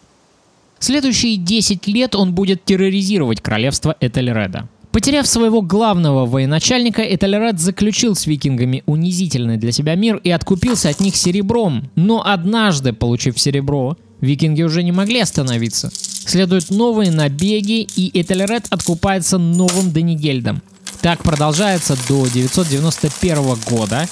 Следующие 0.80 1.38
10 1.38 1.88
лет 1.88 2.15
он 2.15 2.34
будет 2.34 2.63
терроризировать 2.63 3.41
королевство 3.41 3.95
Этельреда. 4.00 4.67
Потеряв 4.91 5.28
своего 5.28 5.62
главного 5.62 6.26
военачальника, 6.26 7.02
Этельред 7.02 7.60
заключил 7.60 8.15
с 8.15 8.28
викингами 8.28 8.82
унизительный 8.86 9.58
для 9.58 9.74
себя 9.74 9.95
мир 9.95 10.21
и 10.24 10.32
откупился 10.32 10.88
от 10.88 11.02
них 11.02 11.17
серебром. 11.17 11.89
Но 11.95 12.26
однажды, 12.26 12.93
получив 12.93 13.38
серебро, 13.38 13.98
викинги 14.21 14.63
уже 14.63 14.84
не 14.84 14.93
могли 14.93 15.19
остановиться. 15.19 15.91
Следуют 15.91 16.71
новые 16.71 17.12
набеги, 17.12 17.82
и 17.82 18.10
Этельред 18.13 18.67
откупается 18.69 19.38
новым 19.38 19.91
Данигельдом. 19.91 20.62
Так 21.02 21.24
продолжается 21.24 21.98
до 22.08 22.26
991 22.28 23.58
года, 23.69 24.08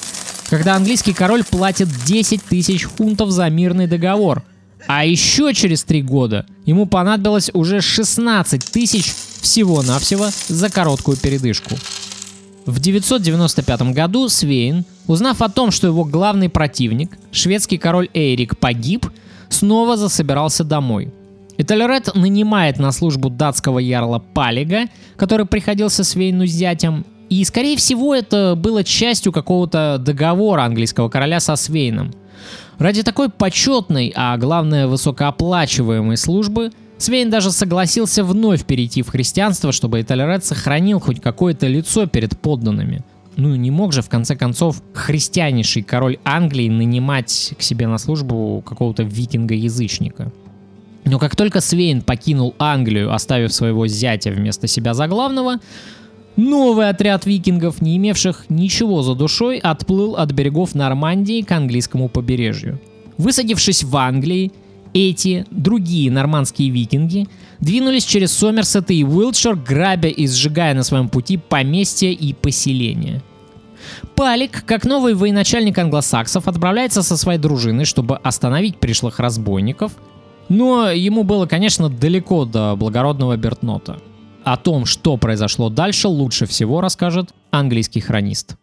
когда 0.53 0.75
английский 0.75 1.13
король 1.13 1.43
платит 1.43 1.87
10 2.05 2.43
тысяч 2.43 2.83
фунтов 2.83 3.31
за 3.31 3.49
мирный 3.49 3.87
договор. 3.87 4.43
А 4.85 5.03
еще 5.03 5.51
через 5.55 5.83
три 5.83 6.03
года 6.03 6.45
ему 6.67 6.85
понадобилось 6.85 7.49
уже 7.55 7.81
16 7.81 8.63
тысяч 8.63 9.11
всего-навсего 9.41 10.27
за 10.47 10.69
короткую 10.69 11.17
передышку. 11.17 11.71
В 12.67 12.79
995 12.79 13.81
году 13.93 14.29
Свейн, 14.29 14.85
узнав 15.07 15.41
о 15.41 15.49
том, 15.49 15.71
что 15.71 15.87
его 15.87 16.05
главный 16.05 16.49
противник, 16.49 17.17
шведский 17.31 17.79
король 17.79 18.09
Эйрик, 18.13 18.55
погиб, 18.55 19.07
снова 19.49 19.97
засобирался 19.97 20.63
домой. 20.63 21.11
Этельред 21.57 22.13
нанимает 22.13 22.77
на 22.77 22.91
службу 22.91 23.31
датского 23.31 23.79
ярла 23.79 24.19
Палига, 24.19 24.83
который 25.17 25.47
приходился 25.47 26.03
Свейну 26.03 26.45
зятем, 26.45 27.07
и, 27.41 27.45
скорее 27.45 27.77
всего, 27.77 28.13
это 28.13 28.55
было 28.55 28.83
частью 28.83 29.31
какого-то 29.31 29.97
договора 29.99 30.63
английского 30.63 31.09
короля 31.09 31.39
со 31.39 31.55
Свейном. 31.55 32.13
Ради 32.77 33.03
такой 33.03 33.29
почетной, 33.29 34.13
а 34.15 34.37
главное 34.37 34.87
высокооплачиваемой 34.87 36.17
службы, 36.17 36.71
Свейн 36.97 37.29
даже 37.29 37.51
согласился 37.51 38.23
вновь 38.23 38.65
перейти 38.65 39.01
в 39.01 39.09
христианство, 39.09 39.71
чтобы 39.71 40.01
Этельред 40.01 40.45
сохранил 40.45 40.99
хоть 40.99 41.21
какое-то 41.21 41.67
лицо 41.67 42.05
перед 42.05 42.39
подданными. 42.39 43.03
Ну 43.35 43.55
не 43.55 43.71
мог 43.71 43.93
же 43.93 44.01
в 44.01 44.09
конце 44.09 44.35
концов 44.35 44.81
христианнейший 44.93 45.81
король 45.81 46.19
Англии 46.23 46.69
нанимать 46.69 47.53
к 47.57 47.61
себе 47.61 47.87
на 47.87 47.97
службу 47.97 48.63
какого-то 48.65 49.03
викинга-язычника. 49.03 50.31
Но 51.05 51.19
как 51.19 51.35
только 51.35 51.61
Свейн 51.61 52.01
покинул 52.01 52.55
Англию, 52.59 53.13
оставив 53.13 53.53
своего 53.53 53.87
зятя 53.87 54.31
вместо 54.31 54.67
себя 54.67 54.93
за 54.93 55.07
главного, 55.07 55.59
Новый 56.35 56.89
отряд 56.89 57.25
викингов, 57.25 57.81
не 57.81 57.97
имевших 57.97 58.45
ничего 58.49 59.03
за 59.03 59.13
душой, 59.13 59.59
отплыл 59.59 60.15
от 60.15 60.31
берегов 60.31 60.73
Нормандии 60.73 61.41
к 61.41 61.51
английскому 61.51 62.09
побережью. 62.09 62.79
Высадившись 63.17 63.83
в 63.83 63.95
Англии, 63.95 64.51
эти 64.93 65.45
другие 65.51 66.11
нормандские 66.11 66.69
викинги 66.69 67.27
двинулись 67.59 68.05
через 68.05 68.31
Сомерсет 68.31 68.89
и 68.89 69.03
Уилтшир, 69.03 69.55
грабя 69.55 70.09
и 70.09 70.27
сжигая 70.27 70.73
на 70.73 70.83
своем 70.83 71.09
пути 71.09 71.37
поместья 71.37 72.09
и 72.09 72.33
поселения. 72.33 73.21
Палик, 74.15 74.63
как 74.65 74.85
новый 74.85 75.13
военачальник 75.13 75.77
англосаксов, 75.77 76.47
отправляется 76.47 77.03
со 77.03 77.17
своей 77.17 77.39
дружиной, 77.39 77.85
чтобы 77.85 78.17
остановить 78.17 78.77
пришлых 78.77 79.19
разбойников, 79.19 79.91
но 80.49 80.89
ему 80.89 81.23
было, 81.23 81.45
конечно, 81.45 81.89
далеко 81.89 82.45
до 82.45 82.75
благородного 82.75 83.35
Бертнота. 83.37 83.99
О 84.43 84.57
том, 84.57 84.85
что 84.85 85.17
произошло 85.17 85.69
дальше, 85.69 86.07
лучше 86.07 86.45
всего 86.45 86.81
расскажет 86.81 87.33
английский 87.51 88.01
хронист. 88.01 88.55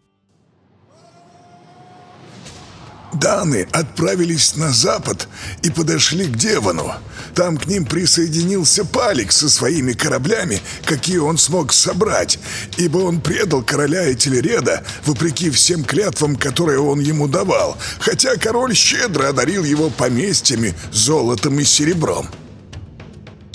Даны 3.13 3.67
отправились 3.73 4.55
на 4.57 4.71
запад 4.71 5.27
и 5.63 5.71
подошли 5.71 6.27
к 6.27 6.37
Девану. 6.37 6.93
Там 7.35 7.57
к 7.57 7.67
ним 7.67 7.85
присоединился 7.85 8.85
Палик 8.85 9.33
со 9.33 9.49
своими 9.49 9.95
кораблями, 9.95 10.61
какие 10.85 11.19
он 11.19 11.37
смог 11.37 11.73
собрать, 11.73 12.39
ибо 12.77 12.99
он 12.99 13.21
предал 13.21 13.63
короля 13.63 14.13
Этельреда, 14.13 14.85
вопреки 15.07 15.51
всем 15.51 15.83
клятвам, 15.83 16.37
которые 16.37 16.79
он 16.79 17.01
ему 17.01 17.27
давал, 17.27 17.77
хотя 17.99 18.37
король 18.37 18.77
щедро 18.77 19.29
одарил 19.29 19.65
его 19.65 19.91
поместьями, 19.91 20.75
золотом 20.93 21.59
и 21.59 21.65
серебром. 21.65 22.29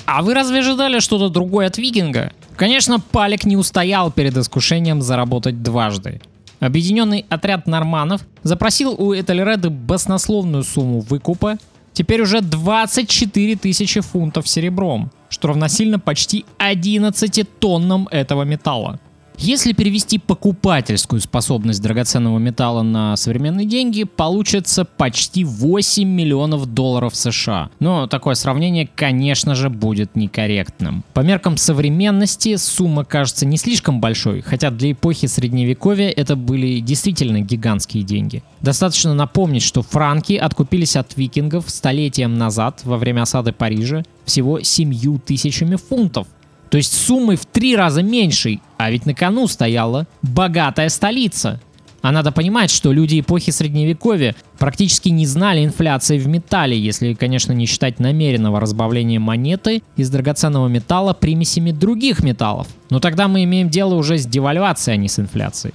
А 0.05 0.21
вы 0.21 0.33
разве 0.33 0.59
ожидали 0.59 0.99
что-то 0.99 1.29
другое 1.29 1.67
от 1.67 1.77
викинга? 1.77 2.31
Конечно, 2.55 2.99
Палик 2.99 3.43
не 3.43 3.57
устоял 3.57 4.11
перед 4.11 4.37
искушением 4.37 5.01
заработать 5.01 5.61
дважды. 5.61 6.21
Объединенный 6.59 7.25
отряд 7.29 7.67
норманов 7.67 8.21
запросил 8.43 8.95
у 8.97 9.13
Этельреда 9.13 9.69
баснословную 9.69 10.63
сумму 10.63 11.01
выкупа, 11.01 11.57
теперь 11.93 12.21
уже 12.21 12.41
24 12.41 13.55
тысячи 13.55 13.99
фунтов 13.99 14.47
серебром, 14.47 15.11
что 15.29 15.49
равносильно 15.49 15.99
почти 15.99 16.45
11 16.59 17.59
тоннам 17.59 18.07
этого 18.09 18.43
металла. 18.43 18.99
Если 19.37 19.73
перевести 19.73 20.17
покупательскую 20.17 21.21
способность 21.21 21.81
драгоценного 21.81 22.39
металла 22.39 22.81
на 22.83 23.15
современные 23.15 23.65
деньги, 23.65 24.03
получится 24.03 24.85
почти 24.85 25.43
8 25.43 26.07
миллионов 26.07 26.65
долларов 26.67 27.15
США. 27.15 27.69
Но 27.79 28.07
такое 28.07 28.35
сравнение, 28.35 28.89
конечно 28.93 29.55
же, 29.55 29.69
будет 29.69 30.15
некорректным. 30.15 31.03
По 31.13 31.19
меркам 31.19 31.57
современности 31.57 32.55
сумма 32.55 33.03
кажется 33.03 33.45
не 33.45 33.57
слишком 33.57 33.99
большой, 33.99 34.41
хотя 34.41 34.71
для 34.71 34.91
эпохи 34.91 35.27
средневековья 35.27 36.09
это 36.09 36.35
были 36.35 36.79
действительно 36.79 37.41
гигантские 37.41 38.03
деньги. 38.03 38.43
Достаточно 38.61 39.13
напомнить, 39.13 39.63
что 39.63 39.81
франки 39.81 40.33
откупились 40.33 40.95
от 40.95 41.15
викингов 41.17 41.69
столетием 41.69 42.37
назад 42.37 42.81
во 42.83 42.97
время 42.97 43.23
осады 43.23 43.51
Парижа 43.51 44.03
всего 44.25 44.61
7 44.61 45.19
тысячами 45.19 45.75
фунтов. 45.75 46.27
То 46.75 46.79
есть 46.79 46.93
суммой 46.93 47.37
в 47.37 47.45
три 47.45 47.73
раза 47.73 48.03
меньшей, 48.03 48.61
а 48.75 48.91
ведь 48.91 49.05
на 49.05 49.13
кону 49.13 49.47
стояла 49.47 50.07
богатая 50.21 50.89
столица. 50.89 51.61
А 52.01 52.11
надо 52.11 52.33
понимать, 52.33 52.69
что 52.69 52.91
люди 52.91 53.21
эпохи 53.21 53.51
Средневековья 53.51 54.35
практически 54.57 55.07
не 55.07 55.25
знали 55.25 55.63
инфляции 55.63 56.17
в 56.17 56.27
металле, 56.27 56.77
если, 56.77 57.13
конечно, 57.13 57.53
не 57.53 57.65
считать 57.65 58.01
намеренного 58.01 58.59
разбавления 58.59 59.21
монеты 59.21 59.83
из 59.95 60.09
драгоценного 60.09 60.67
металла 60.67 61.13
примесями 61.13 61.71
других 61.71 62.21
металлов. 62.21 62.67
Но 62.89 62.99
тогда 62.99 63.29
мы 63.29 63.45
имеем 63.45 63.69
дело 63.69 63.95
уже 63.95 64.17
с 64.17 64.25
девальвацией, 64.25 64.95
а 64.95 64.97
не 64.97 65.07
с 65.07 65.17
инфляцией. 65.17 65.73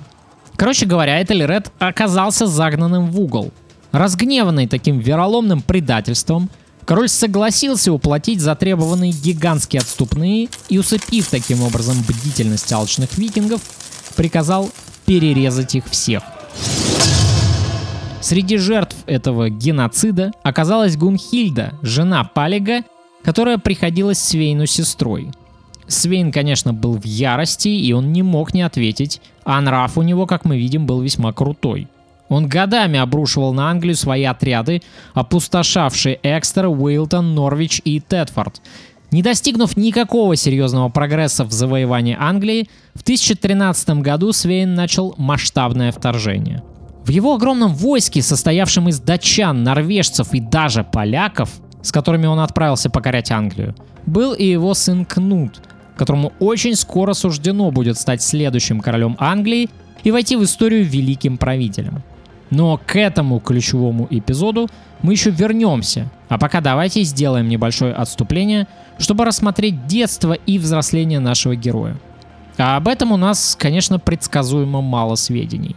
Короче 0.57 0.85
говоря, 0.85 1.23
Этельред 1.23 1.73
оказался 1.79 2.47
загнанным 2.47 3.07
в 3.07 3.19
угол. 3.19 3.55
Разгневанный 3.93 4.67
таким 4.67 4.99
вероломным 4.99 5.63
предательством, 5.63 6.51
Король 6.85 7.09
согласился 7.09 7.93
уплатить 7.93 8.41
затребованные 8.41 9.13
гигантские 9.13 9.81
отступные 9.81 10.49
и, 10.69 10.79
усыпив 10.79 11.29
таким 11.29 11.63
образом 11.63 11.97
бдительность 12.09 12.73
алчных 12.73 13.17
викингов, 13.17 13.61
приказал 14.17 14.71
перерезать 15.07 15.75
их 15.75 15.87
всех. 15.87 16.23
Среди 18.21 18.59
жертв 18.59 18.97
этого 19.07 19.49
геноцида 19.49 20.33
оказалась 20.43 20.97
Гунхильда, 20.97 21.75
жена 21.83 22.25
Палига, 22.25 22.83
которая 23.23 23.59
приходилась 23.59 24.19
Свейну 24.19 24.67
сестрой. 24.67 25.31
Свейн, 25.87 26.31
конечно, 26.31 26.73
был 26.73 26.99
в 26.99 27.05
ярости, 27.05 27.69
и 27.69 27.93
он 27.93 28.13
не 28.13 28.23
мог 28.23 28.55
не 28.55 28.63
ответить, 28.63 29.21
а 29.45 29.61
нрав 29.61 29.97
у 29.99 30.03
него, 30.03 30.27
как 30.27 30.45
мы 30.45 30.59
видим, 30.59 30.87
был 30.87 31.01
весьма 31.01 31.33
крутой– 31.33 31.89
он 32.31 32.47
годами 32.47 32.99
обрушивал 32.99 33.53
на 33.53 33.71
Англию 33.71 33.97
свои 33.97 34.25
отряды, 34.25 34.83
опустошавшие 35.15 36.19
Экстер, 36.23 36.69
Уилтон, 36.69 37.35
Норвич 37.35 37.83
и 37.85 38.01
Тетфорд. 38.01 38.63
Не 39.11 39.23
достигнув 39.23 39.77
никакого 39.77 40.37
серьезного 40.37 40.89
прогресса 40.89 41.45
в 41.45 41.51
завоевании 41.51 42.17
Англии, 42.19 42.71
в 42.95 43.03
1013 43.03 43.91
году 44.01 44.33
Свейн 44.33 44.75
начал 44.75 45.15
масштабное 45.19 45.91
вторжение. 45.91 46.63
В 47.05 47.09
его 47.11 47.35
огромном 47.35 47.75
войске, 47.75 48.23
состоявшем 48.23 48.89
из 48.89 49.01
датчан, 49.01 49.65
норвежцев 49.65 50.33
и 50.33 50.41
даже 50.41 50.85
поляков, 50.85 51.51
с 51.83 51.91
которыми 51.91 52.27
он 52.27 52.39
отправился 52.39 52.91
покорять 52.91 53.33
Англию, 53.33 53.75
был 54.07 54.35
и 54.35 54.45
его 54.45 54.75
сын 54.75 55.05
Кнут, 55.05 55.61
которому 55.97 56.33
очень 56.39 56.77
скоро 56.77 57.13
суждено 57.13 57.73
будет 57.73 57.99
стать 57.99 58.23
следующим 58.23 58.79
королем 58.79 59.17
Англии 59.19 59.69
и 60.05 60.13
войти 60.13 60.37
в 60.37 60.45
историю 60.45 60.85
великим 60.85 61.37
правителем. 61.37 62.05
Но 62.51 62.81
к 62.85 62.97
этому 62.97 63.39
ключевому 63.39 64.07
эпизоду 64.11 64.69
мы 65.03 65.13
еще 65.13 65.31
вернемся. 65.31 66.11
А 66.29 66.39
пока 66.39 66.61
давайте 66.61 67.03
сделаем 67.05 67.49
небольшое 67.49 67.95
отступление, 67.95 68.67
чтобы 68.99 69.25
рассмотреть 69.25 69.87
детство 69.87 70.33
и 70.33 70.59
взросление 70.59 71.21
нашего 71.21 71.57
героя. 71.57 71.97
А 72.59 72.77
об 72.77 72.89
этом 72.89 73.13
у 73.13 73.17
нас, 73.17 73.57
конечно, 73.59 73.99
предсказуемо 73.99 74.81
мало 74.83 75.15
сведений. 75.15 75.77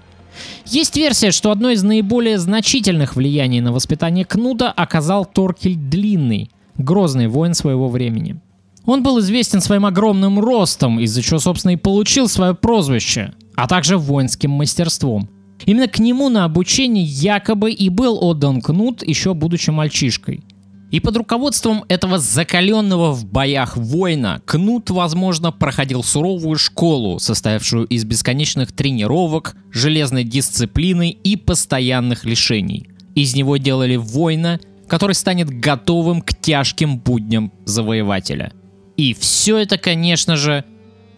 Есть 0.66 0.98
версия, 0.98 1.32
что 1.32 1.52
одно 1.52 1.70
из 1.70 1.84
наиболее 1.84 2.40
значительных 2.40 3.16
влияний 3.16 3.62
на 3.62 3.72
воспитание 3.72 4.26
Кнута 4.26 4.72
оказал 4.72 5.26
Торкель 5.26 5.76
Длинный, 5.76 6.50
грозный 6.76 7.28
воин 7.28 7.54
своего 7.54 7.88
времени. 7.88 8.42
Он 8.86 9.04
был 9.04 9.20
известен 9.20 9.62
своим 9.62 9.86
огромным 9.86 10.40
ростом, 10.40 11.00
из-за 11.00 11.22
чего, 11.22 11.40
собственно, 11.40 11.74
и 11.74 11.78
получил 11.78 12.28
свое 12.28 12.56
прозвище, 12.56 13.34
а 13.56 13.68
также 13.68 13.98
воинским 13.98 14.52
мастерством– 14.52 15.30
Именно 15.66 15.88
к 15.88 16.00
нему 16.00 16.30
на 16.30 16.46
обучение 16.46 17.04
якобы 17.04 17.72
и 17.72 17.90
был 17.90 18.18
отдан 18.24 18.62
Кнут, 18.62 19.06
еще 19.06 19.34
будучи 19.34 19.70
мальчишкой. 19.70 20.44
И 20.92 21.00
под 21.00 21.18
руководством 21.18 21.86
этого 21.88 22.20
закаленного 22.20 23.14
в 23.14 23.26
боях 23.26 23.78
воина 23.78 24.42
Кнут, 24.46 24.92
возможно, 24.92 25.52
проходил 25.52 26.04
суровую 26.04 26.58
школу, 26.60 27.18
состоявшую 27.18 27.88
из 27.88 28.06
бесконечных 28.06 28.72
тренировок, 28.72 29.56
железной 29.72 30.24
дисциплины 30.24 31.10
и 31.10 31.36
постоянных 31.36 32.26
лишений. 32.26 32.90
Из 33.16 33.36
него 33.36 33.58
делали 33.58 33.96
воина, 33.96 34.60
который 34.88 35.14
станет 35.14 35.50
готовым 35.50 36.22
к 36.22 36.36
тяжким 36.40 37.00
будням 37.00 37.52
завоевателя. 37.66 38.54
И 38.96 39.16
все 39.16 39.58
это, 39.58 39.80
конечно 39.80 40.36
же, 40.36 40.64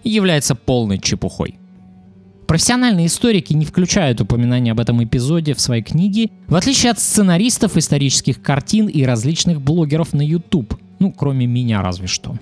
является 0.05 0.55
полной 0.55 0.99
чепухой. 0.99 1.59
Профессиональные 2.47 3.07
историки 3.07 3.53
не 3.53 3.65
включают 3.65 4.21
упоминания 4.21 4.71
об 4.71 4.79
этом 4.79 5.03
эпизоде 5.03 5.55
в 5.55 5.61
своей 5.61 5.81
книге, 5.81 6.29
в 6.47 6.55
отличие 6.55 6.91
от 6.91 6.99
сценаристов 6.99 7.75
исторических 7.75 8.41
картин 8.41 8.87
и 8.87 9.03
различных 9.03 9.61
блогеров 9.61 10.13
на 10.13 10.21
YouTube. 10.21 10.75
Ну, 10.99 11.11
кроме 11.11 11.47
меня 11.47 11.81
разве 11.81 12.07
что. 12.07 12.35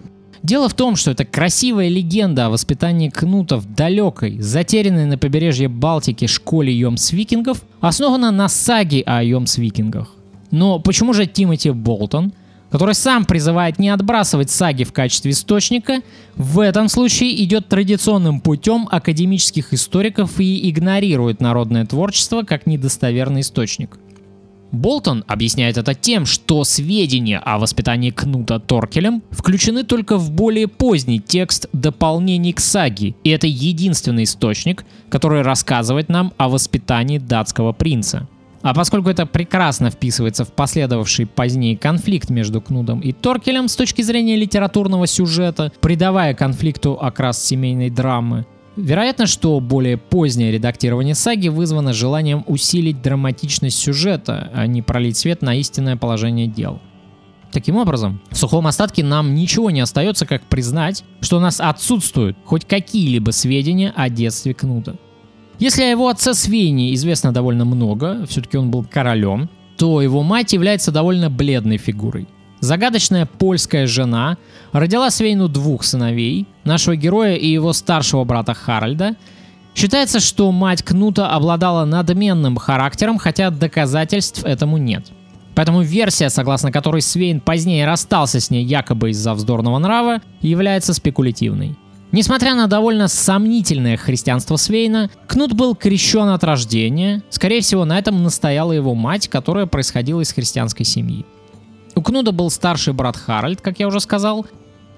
Дело 0.44 0.68
в 0.68 0.74
том, 0.74 0.98
что 0.98 1.12
эта 1.12 1.24
красивая 1.24 1.88
легенда 1.88 2.48
о 2.48 2.50
воспитании 2.50 3.10
кнута 3.10 3.56
в 3.58 3.74
далекой, 3.74 4.40
затерянной 4.42 5.06
на 5.06 5.18
побережье 5.18 5.70
Балтики 5.70 6.28
школе 6.28 6.78
Йомс-викингов 6.78 7.60
основана 7.80 8.30
на 8.32 8.50
саге 8.50 9.04
о 9.06 9.24
Йомс-викингах. 9.24 10.08
Но 10.52 10.80
почему 10.80 11.14
же 11.14 11.28
Тимоти 11.28 11.72
Болтон– 11.72 12.34
который 12.74 12.96
сам 12.96 13.26
призывает 13.26 13.78
не 13.78 13.90
отбрасывать 13.90 14.50
саги 14.50 14.84
в 14.84 14.92
качестве 14.92 15.30
источника, 15.30 16.02
в 16.36 16.60
этом 16.60 16.90
случае 16.90 17.44
идет 17.44 17.70
традиционным 17.70 18.42
путем 18.42 18.88
академических 18.90 19.76
историков 19.76 20.40
и 20.40 20.72
игнорирует 20.72 21.40
народное 21.40 21.86
творчество 21.86 22.42
как 22.42 22.66
недостоверный 22.66 23.42
источник. 23.42 24.00
Болтон 24.72 25.24
объясняет 25.28 25.78
это 25.78 25.94
тем, 25.94 26.26
что 26.26 26.64
сведения 26.64 27.38
о 27.38 27.60
воспитании 27.60 28.10
Кнута 28.10 28.58
Торкелем 28.58 29.22
включены 29.30 29.84
только 29.84 30.18
в 30.18 30.32
более 30.32 30.68
поздний 30.68 31.20
текст 31.20 31.68
дополнений 31.74 32.54
к 32.54 32.60
саге, 32.60 33.14
и 33.24 33.30
это 33.30 33.46
единственный 33.46 34.24
источник, 34.24 34.84
который 35.10 35.44
рассказывает 35.44 36.10
нам 36.10 36.34
о 36.38 36.50
воспитании 36.50 37.20
датского 37.20 37.72
принца. 37.72 38.28
А 38.64 38.74
поскольку 38.74 39.10
это 39.10 39.26
прекрасно 39.26 39.90
вписывается 39.90 40.46
в 40.46 40.54
последовавший 40.54 41.26
позднее 41.26 41.78
конфликт 41.78 42.30
между 42.30 42.62
Кнудом 42.62 43.02
и 43.02 43.12
Торкелем 43.12 43.68
с 43.68 43.76
точки 43.76 44.02
зрения 44.02 44.38
литературного 44.38 45.06
сюжета, 45.06 45.72
придавая 45.82 46.34
конфликту 46.34 46.98
окрас 47.00 47.44
семейной 47.44 47.90
драмы, 47.90 48.46
Вероятно, 48.76 49.28
что 49.28 49.60
более 49.60 49.98
позднее 49.98 50.52
редактирование 50.52 51.14
саги 51.14 51.48
вызвано 51.48 51.94
желанием 51.94 52.44
усилить 52.48 53.04
драматичность 53.04 53.78
сюжета, 53.78 54.50
а 54.52 54.66
не 54.66 54.82
пролить 54.82 55.16
свет 55.16 55.44
на 55.44 55.54
истинное 55.54 55.96
положение 55.96 56.48
дел. 56.48 56.82
Таким 57.52 57.76
образом, 57.76 58.20
в 58.32 58.36
сухом 58.36 58.66
остатке 58.66 59.04
нам 59.04 59.36
ничего 59.36 59.70
не 59.70 59.82
остается, 59.82 60.26
как 60.26 60.42
признать, 60.42 61.04
что 61.22 61.38
у 61.38 61.40
нас 61.40 61.60
отсутствуют 61.60 62.36
хоть 62.46 62.66
какие-либо 62.66 63.30
сведения 63.30 63.94
о 63.96 64.10
детстве 64.10 64.56
Кнута. 64.56 64.96
Если 65.60 65.84
о 65.84 65.90
его 65.90 66.08
отце 66.08 66.34
Свейне 66.34 66.94
известно 66.94 67.32
довольно 67.32 67.66
много, 67.66 68.26
все-таки 68.28 68.58
он 68.58 68.72
был 68.72 68.84
королем, 68.84 69.50
то 69.78 70.02
его 70.02 70.24
мать 70.24 70.54
является 70.54 70.92
довольно 70.92 71.30
бледной 71.30 71.78
фигурой. 71.78 72.28
Загадочная 72.60 73.26
польская 73.26 73.88
жена 73.88 74.38
родила 74.72 75.10
Свейну 75.10 75.48
двух 75.48 75.84
сыновей, 75.84 76.48
нашего 76.64 76.96
героя 76.96 77.36
и 77.36 77.48
его 77.48 77.74
старшего 77.74 78.24
брата 78.24 78.54
Харальда. 78.54 79.16
Считается, 79.76 80.20
что 80.20 80.52
мать 80.52 80.84
Кнута 80.84 81.30
обладала 81.30 81.86
надменным 81.86 82.58
характером, 82.58 83.18
хотя 83.18 83.50
доказательств 83.50 84.44
этому 84.46 84.78
нет– 84.78 85.08
Поэтому 85.56 85.82
версия, 85.82 86.30
согласно 86.30 86.72
которой 86.72 87.02
Свейн 87.02 87.40
позднее 87.40 87.86
расстался 87.86 88.40
с 88.40 88.50
ней 88.50 88.64
якобы 88.64 89.12
из-за 89.12 89.34
вздорного 89.34 89.78
нрава, 89.78 90.22
является 90.42 90.94
спекулятивной. 90.94 91.76
Несмотря 92.14 92.54
на 92.54 92.68
довольно 92.68 93.08
сомнительное 93.08 93.98
христианство 93.98 94.56
Свейна, 94.56 95.10
Кнут 95.26 95.54
был 95.54 95.76
крещен 95.76 96.30
от 96.30 96.44
рождения, 96.44 97.24
скорее 97.32 97.62
всего 97.62 97.86
на 97.86 97.98
этом 97.98 98.22
настояла 98.22 98.72
его 98.72 98.94
мать, 98.94 99.28
которая 99.28 99.66
происходила 99.66 100.22
из 100.22 100.32
христианской 100.32 100.86
семьи. 100.86 101.26
У 101.96 102.04
Кнуда 102.04 102.32
был 102.32 102.52
старший 102.52 102.94
брат 102.94 103.18
Харальд, 103.18 103.62
как 103.62 103.80
я 103.80 103.88
уже 103.88 104.00
сказал. 104.00 104.46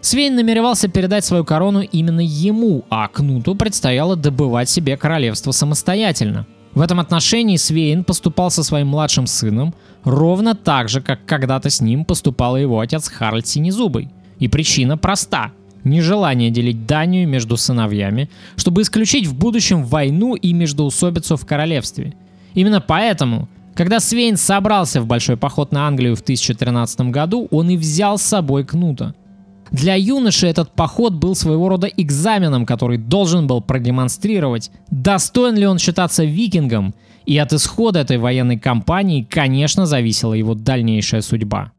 Свейн 0.01 0.35
намеревался 0.35 0.89
передать 0.89 1.23
свою 1.23 1.45
корону 1.45 1.83
именно 1.83 2.19
ему, 2.19 2.83
а 2.89 3.07
Кнуту 3.07 3.55
предстояло 3.55 4.17
добывать 4.17 4.69
себе 4.69 4.97
королевство 4.97 5.51
самостоятельно. 5.51 6.45
В 6.73 6.81
этом 6.81 6.99
отношении 6.99 7.55
Свейн 7.55 8.03
поступал 8.03 8.51
со 8.51 8.61
своим 8.61 8.87
младшим 8.87 9.25
сыном 9.25 9.73
ровно 10.03 10.53
так 10.53 10.89
же, 10.89 10.99
как 10.99 11.25
когда-то 11.25 11.69
с 11.69 11.79
ним 11.79 12.03
поступал 12.03 12.57
его 12.57 12.81
отец 12.81 13.07
Харальд 13.07 13.47
Синезубый. 13.47 14.09
И 14.37 14.49
причина 14.49 14.97
проста– 14.97 15.53
нежелание 15.85 16.51
делить 16.51 16.85
Данию 16.85 17.27
между 17.27 17.55
сыновьями, 17.55 18.29
чтобы 18.57 18.81
исключить 18.81 19.27
в 19.27 19.37
будущем 19.37 19.83
войну 19.83 20.35
и 20.35 20.51
междоусобицу 20.51 21.37
в 21.37 21.45
королевстве. 21.45 22.13
Именно 22.53 22.81
поэтому, 22.81 23.47
когда 23.73 23.99
Свейн 23.99 24.35
собрался 24.35 25.01
в 25.01 25.07
большой 25.07 25.37
поход 25.37 25.71
на 25.71 25.87
Англию 25.87 26.15
в 26.15 26.21
1013 26.21 27.11
году, 27.11 27.47
он 27.51 27.69
и 27.69 27.77
взял 27.77 28.17
с 28.17 28.23
собой 28.23 28.65
Кнута– 28.65 29.15
для 29.71 29.95
юноши 29.95 30.47
этот 30.47 30.71
поход 30.71 31.13
был 31.13 31.35
своего 31.35 31.69
рода 31.69 31.87
экзаменом, 31.87 32.65
который 32.65 32.97
должен 32.97 33.47
был 33.47 33.61
продемонстрировать, 33.61 34.71
достоин 34.89 35.55
ли 35.55 35.65
он 35.65 35.79
считаться 35.79 36.23
викингом, 36.23 36.93
и 37.25 37.37
от 37.37 37.53
исхода 37.53 37.99
этой 37.99 38.17
военной 38.17 38.59
кампании, 38.59 39.23
конечно, 39.23 39.85
зависела 39.85 40.33
его 40.33 40.53
дальнейшая 40.53 41.21
судьба. 41.21 41.71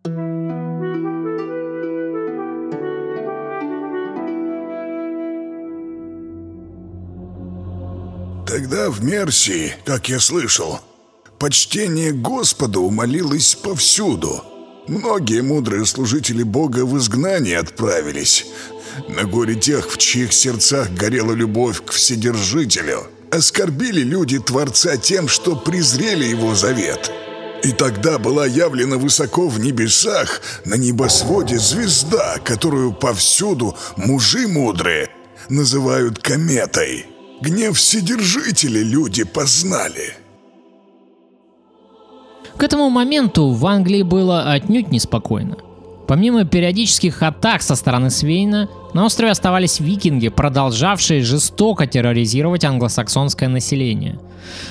Тогда 8.69 8.91
в 8.91 9.01
Мерсии, 9.01 9.75
как 9.85 10.09
я 10.09 10.19
слышал, 10.19 10.81
почтение 11.39 12.11
Господу 12.11 12.83
умолилось 12.83 13.55
повсюду– 13.55 14.43
Многие 14.89 15.41
мудрые 15.41 15.85
служители 15.87 16.43
Бога 16.43 16.85
в 16.85 16.99
изгнание 16.99 17.59
отправились. 17.59 18.47
На 19.09 19.23
горе 19.25 19.55
тех, 19.55 19.91
в 19.91 19.99
чьих 19.99 20.33
сердцах 20.33 20.91
горела 20.91 21.33
любовь 21.33 21.85
к 21.85 21.91
Вседержителю, 21.93 23.07
оскорбили 23.33 24.01
люди 24.01 24.39
Творца 24.39 24.97
тем, 24.97 25.29
что 25.29 25.55
презрели 25.57 26.25
Его 26.25 26.55
завет. 26.57 27.11
И 27.63 27.71
тогда 27.71 28.19
была 28.19 28.47
явлена 28.47 28.97
высоко 28.97 29.49
в 29.49 29.61
небесах, 29.61 30.41
на 30.65 30.75
небосводе 30.75 31.59
звезда, 31.59 32.39
которую 32.45 32.93
повсюду 32.93 33.77
мужи 33.97 34.47
мудрые 34.49 35.11
называют 35.49 36.21
кометой. 36.21 37.07
Гнев 37.41 37.77
Вседержителя 37.77 38.83
люди 38.83 39.25
познали– 39.25 40.17
к 42.57 42.63
этому 42.63 42.89
моменту 42.89 43.51
в 43.51 43.67
Англии 43.67 44.03
было 44.03 44.51
отнюдь 44.53 44.91
неспокойно. 44.91 45.59
Помимо 46.07 46.45
периодических 46.45 47.23
атак 47.23 47.63
со 47.63 47.75
стороны 47.75 48.11
Свейна, 48.11 48.69
на 48.95 49.05
острове 49.05 49.33
оставались 49.33 49.81
викинги, 49.81 50.29
продолжавшие 50.29 51.23
жестоко 51.23 51.87
терроризировать 51.87 52.65
англосаксонское 52.65 53.49
население. 53.49 54.19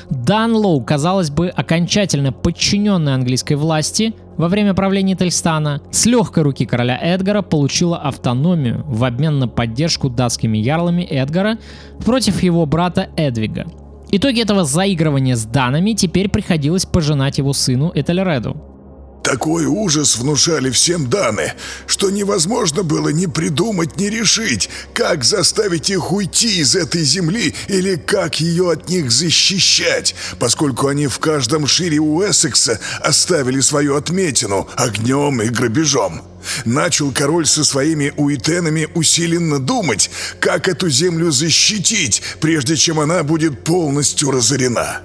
Данлоу, 0.10 0.82
казалось 0.82 1.30
бы, 1.30 1.50
окончательно 1.50 2.32
подчиненный 2.32 3.14
английской 3.14 3.56
власти 3.56 4.14
во 4.38 4.48
время 4.48 4.74
правления 4.74 5.16
Тельстана, 5.16 5.82
с 5.92 6.06
легкой 6.06 6.44
руки 6.44 6.66
короля 6.66 6.98
Эдгара 6.98 7.42
получила 7.42 7.98
автономию 7.98 8.84
в 8.88 9.04
обмен 9.04 9.40
на 9.40 9.48
поддержку 9.48 10.10
датскими 10.10 10.58
ярлами 10.58 11.04
Эдгара 11.04 11.58
против 12.06 12.42
его 12.42 12.66
брата 12.66 13.10
Эдвига– 13.18 13.66
Итоги 14.12 14.42
этого 14.42 14.64
заигрывания 14.64 15.36
с 15.36 15.46
данными 15.46 15.92
теперь 15.92 16.30
приходилось 16.30 16.86
пожинать 16.86 17.38
его 17.38 17.52
сыну 17.52 17.92
Этельреду. 17.94 18.56
Такой 19.26 19.66
ужас 19.66 20.18
внушали 20.18 20.70
всем 20.70 21.10
Даны, 21.10 21.54
что 21.88 22.12
невозможно 22.12 22.84
было 22.84 23.10
ни 23.10 23.26
придумать, 23.26 23.98
ни 23.98 24.06
решить, 24.06 24.70
как 24.94 25.24
заставить 25.24 25.90
их 25.90 26.12
уйти 26.12 26.60
из 26.60 26.76
этой 26.76 27.02
земли 27.02 27.56
или 27.68 27.96
как 27.96 28.40
ее 28.40 28.72
от 28.72 28.88
них 28.88 29.10
защищать, 29.10 30.14
поскольку 30.38 30.90
они 30.90 31.08
в 31.08 31.18
каждом 31.18 31.66
шире 31.66 32.00
Уэссекса 32.00 32.80
оставили 33.02 33.62
свою 33.62 33.96
отметину 33.96 34.70
огнем 34.76 35.42
и 35.42 35.50
грабежом. 35.50 36.22
Начал 36.64 37.12
король 37.12 37.48
со 37.48 37.64
своими 37.64 38.14
уитенами 38.18 38.90
усиленно 38.94 39.58
думать, 39.58 40.12
как 40.40 40.68
эту 40.68 40.88
землю 40.88 41.32
защитить, 41.32 42.22
прежде 42.40 42.76
чем 42.76 43.00
она 43.00 43.24
будет 43.24 43.64
полностью 43.64 44.30
разорена. 44.30 45.02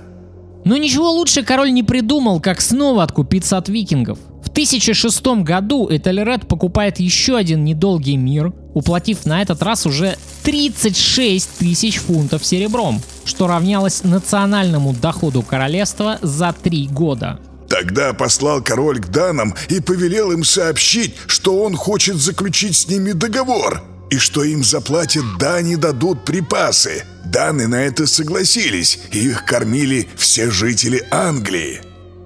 Но 0.64 0.77
ничего 0.77 1.11
лучше 1.11 1.42
король 1.42 1.73
не 1.73 1.83
придумал, 1.83 2.40
как 2.40 2.61
снова 2.61 3.03
откупиться 3.03 3.57
от 3.57 3.68
викингов. 3.68 4.18
В 4.44 4.49
1006 4.51 5.25
году 5.42 5.88
Этельред 5.90 6.49
покупает 6.49 6.99
еще 6.99 7.37
один 7.37 7.64
недолгий 7.64 8.16
мир, 8.16 8.53
уплатив 8.75 9.25
на 9.25 9.42
этот 9.42 9.62
раз 9.62 9.87
уже 9.87 10.16
36 10.42 11.49
тысяч 11.59 11.99
фунтов 11.99 12.44
серебром, 12.44 13.01
что 13.25 13.46
равнялось 13.46 14.03
национальному 14.03 14.92
доходу 14.92 15.42
королевства 15.42 16.18
за 16.20 16.53
три 16.53 16.88
года. 16.88 17.38
Тогда 17.68 18.12
послал 18.12 18.61
король 18.62 19.01
к 19.01 19.09
данам 19.09 19.55
и 19.68 19.81
повелел 19.81 20.33
им 20.33 20.42
сообщить, 20.42 21.14
что 21.29 21.62
он 21.62 21.77
хочет 21.77 22.16
заключить 22.16 22.75
с 22.75 22.88
ними 22.88 23.12
договор, 23.12 23.85
и 24.11 24.18
что 24.18 24.42
им 24.44 24.64
заплатят 24.64 25.25
дани 25.38 25.77
дадут 25.77 26.25
припасы. 26.25 27.05
Даны 27.25 27.68
на 27.68 27.77
это 27.77 28.07
согласились, 28.07 28.99
и 29.12 29.18
их 29.18 29.44
кормили 29.44 30.09
все 30.16 30.51
жители 30.51 31.07
Англии. 31.11 31.81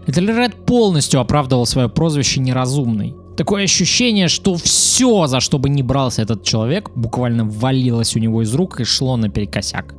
Этельред 0.07 0.67
полностью 0.67 1.21
оправдывал 1.21 1.67
свое 1.67 1.89
прозвище 1.89 2.41
«неразумный». 2.41 3.15
Такое 3.37 3.65
ощущение, 3.65 4.29
что 4.29 4.55
все, 4.55 5.27
за 5.27 5.41
что 5.41 5.59
бы 5.59 5.69
ни 5.69 5.83
брался 5.83 6.23
этот 6.23 6.45
человек, 6.45 6.91
буквально 6.95 7.45
валилось 7.45 8.15
у 8.15 8.21
него 8.21 8.43
из 8.43 8.55
рук 8.55 8.81
и 8.81 8.85
шло 8.85 9.17
наперекосяк. 9.17 9.95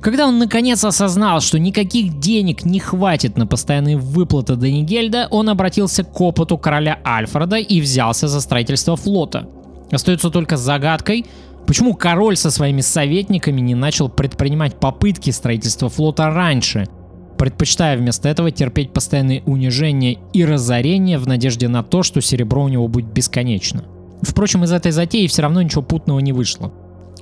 Когда 0.00 0.26
он 0.26 0.38
наконец 0.38 0.84
осознал, 0.84 1.40
что 1.40 1.58
никаких 1.58 2.18
денег 2.18 2.64
не 2.64 2.80
хватит 2.80 3.36
на 3.36 3.46
постоянные 3.46 3.98
выплаты 3.98 4.56
Данигельда, 4.56 5.28
он 5.30 5.48
обратился 5.48 6.04
к 6.04 6.20
опыту 6.20 6.58
короля 6.58 6.98
Альфреда 7.04 7.56
и 7.56 7.80
взялся 7.80 8.26
за 8.26 8.40
строительство 8.40 8.96
флота. 8.96 9.46
Остается 9.90 10.30
только 10.30 10.56
загадкой, 10.56 11.26
почему 11.66 11.94
король 11.94 12.36
со 12.36 12.50
своими 12.50 12.80
советниками 12.80 13.60
не 13.60 13.74
начал 13.74 14.08
предпринимать 14.08 14.78
попытки 14.78 15.30
строительства 15.30 15.88
флота 15.88 16.30
раньше, 16.30 16.88
предпочитая 17.38 17.96
вместо 17.96 18.28
этого 18.28 18.50
терпеть 18.50 18.92
постоянные 18.92 19.42
унижения 19.46 20.18
и 20.32 20.44
разорения 20.44 21.18
в 21.18 21.26
надежде 21.26 21.68
на 21.68 21.82
то, 21.82 22.02
что 22.02 22.20
серебро 22.20 22.64
у 22.64 22.68
него 22.68 22.86
будет 22.86 23.06
бесконечно. 23.06 23.84
Впрочем, 24.22 24.64
из 24.64 24.72
этой 24.72 24.92
затеи 24.92 25.26
все 25.26 25.42
равно 25.42 25.62
ничего 25.62 25.82
путного 25.82 26.20
не 26.20 26.32
вышло. 26.32 26.72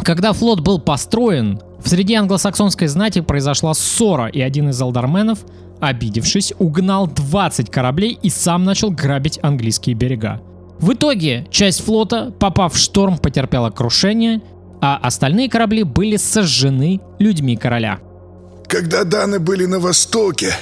Когда 0.03 0.33
флот 0.33 0.61
был 0.61 0.79
построен, 0.81 1.61
в 1.83 1.89
среде 1.89 2.17
англосаксонской 2.17 2.89
знати 2.89 3.21
произошла 3.21 3.75
ссора, 3.75 4.27
и 4.27 4.41
один 4.41 4.71
из 4.71 4.81
алдарменов, 4.81 5.41
обидевшись, 5.81 6.53
угнал 6.59 7.07
20 7.07 7.71
кораблей 7.71 8.19
и 8.21 8.31
сам 8.31 8.65
начал 8.65 8.91
грабить 8.91 9.39
английские 9.43 9.95
берега. 9.95 10.41
В 10.81 10.93
итоге 10.93 11.47
часть 11.51 11.85
флота, 11.85 12.33
попав 12.39 12.75
в 12.75 12.79
шторм, 12.79 13.19
потерпела 13.19 13.71
крушение, 13.71 14.41
а 14.81 14.97
остальные 14.97 15.51
корабли 15.51 15.83
были 15.83 16.17
сожжены 16.17 17.01
людьми 17.19 17.57
короля. 17.57 17.99
Когда 18.69 19.05
даны 19.05 19.39
были 19.39 19.65
на 19.65 19.81
востоке, 19.81 20.53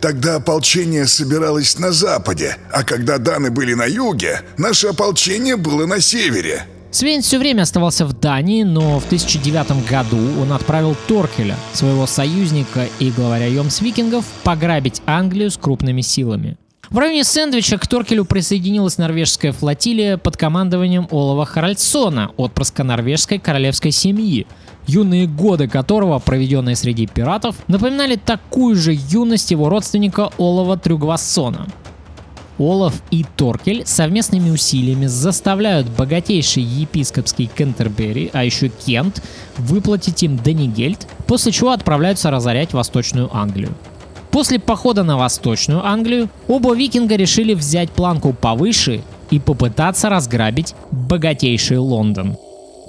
тогда 0.00 0.36
ополчение 0.36 1.06
собиралось 1.06 1.78
на 1.78 1.92
западе, 1.92 2.58
а 2.70 2.84
когда 2.84 3.18
даны 3.18 3.50
были 3.50 3.72
на 3.74 3.86
юге, 3.86 4.42
наше 4.58 4.88
ополчение 4.88 5.56
было 5.56 5.86
на 5.86 6.00
севере. 6.00 6.66
Свейн 6.90 7.22
все 7.22 7.38
время 7.40 7.62
оставался 7.62 8.06
в 8.06 8.12
Дании, 8.12 8.62
но 8.62 9.00
в 9.00 9.06
1009 9.06 9.88
году 9.90 10.40
он 10.40 10.52
отправил 10.52 10.94
Торкеля, 11.08 11.56
своего 11.72 12.06
союзника 12.06 12.86
и 13.00 13.10
главаря 13.10 13.46
Йомс 13.46 13.80
викингов, 13.80 14.24
пограбить 14.44 15.02
Англию 15.06 15.50
с 15.50 15.56
крупными 15.56 16.02
силами. 16.02 16.56
В 16.90 16.98
районе 16.98 17.24
Сэндвича 17.24 17.78
к 17.78 17.86
Торкелю 17.86 18.24
присоединилась 18.24 18.98
норвежская 18.98 19.52
флотилия 19.52 20.18
под 20.18 20.36
командованием 20.36 21.08
Олова 21.10 21.46
Харальдсона, 21.46 22.30
отпрыска 22.36 22.84
норвежской 22.84 23.38
королевской 23.38 23.90
семьи, 23.90 24.46
юные 24.86 25.26
годы 25.26 25.66
которого, 25.66 26.18
проведенные 26.18 26.76
среди 26.76 27.06
пиратов, 27.06 27.56
напоминали 27.68 28.16
такую 28.16 28.76
же 28.76 28.92
юность 29.08 29.50
его 29.50 29.68
родственника 29.68 30.30
Олова 30.36 30.76
Трюгвассона. 30.76 31.66
Олаф 32.58 33.02
и 33.10 33.24
Торкель 33.36 33.84
совместными 33.84 34.50
усилиями 34.50 35.06
заставляют 35.06 35.88
богатейший 35.88 36.62
епископский 36.62 37.46
Кентербери, 37.52 38.30
а 38.32 38.44
еще 38.44 38.68
Кент, 38.68 39.22
выплатить 39.58 40.22
им 40.22 40.38
Денигельд, 40.38 41.08
после 41.26 41.50
чего 41.50 41.70
отправляются 41.72 42.30
разорять 42.30 42.72
Восточную 42.72 43.34
Англию. 43.34 43.74
После 44.34 44.58
похода 44.58 45.04
на 45.04 45.16
Восточную 45.16 45.86
Англию 45.86 46.28
оба 46.48 46.74
викинга 46.74 47.14
решили 47.14 47.54
взять 47.54 47.92
планку 47.92 48.32
повыше 48.32 49.02
и 49.30 49.38
попытаться 49.38 50.08
разграбить 50.08 50.74
богатейший 50.90 51.78
Лондон. 51.78 52.36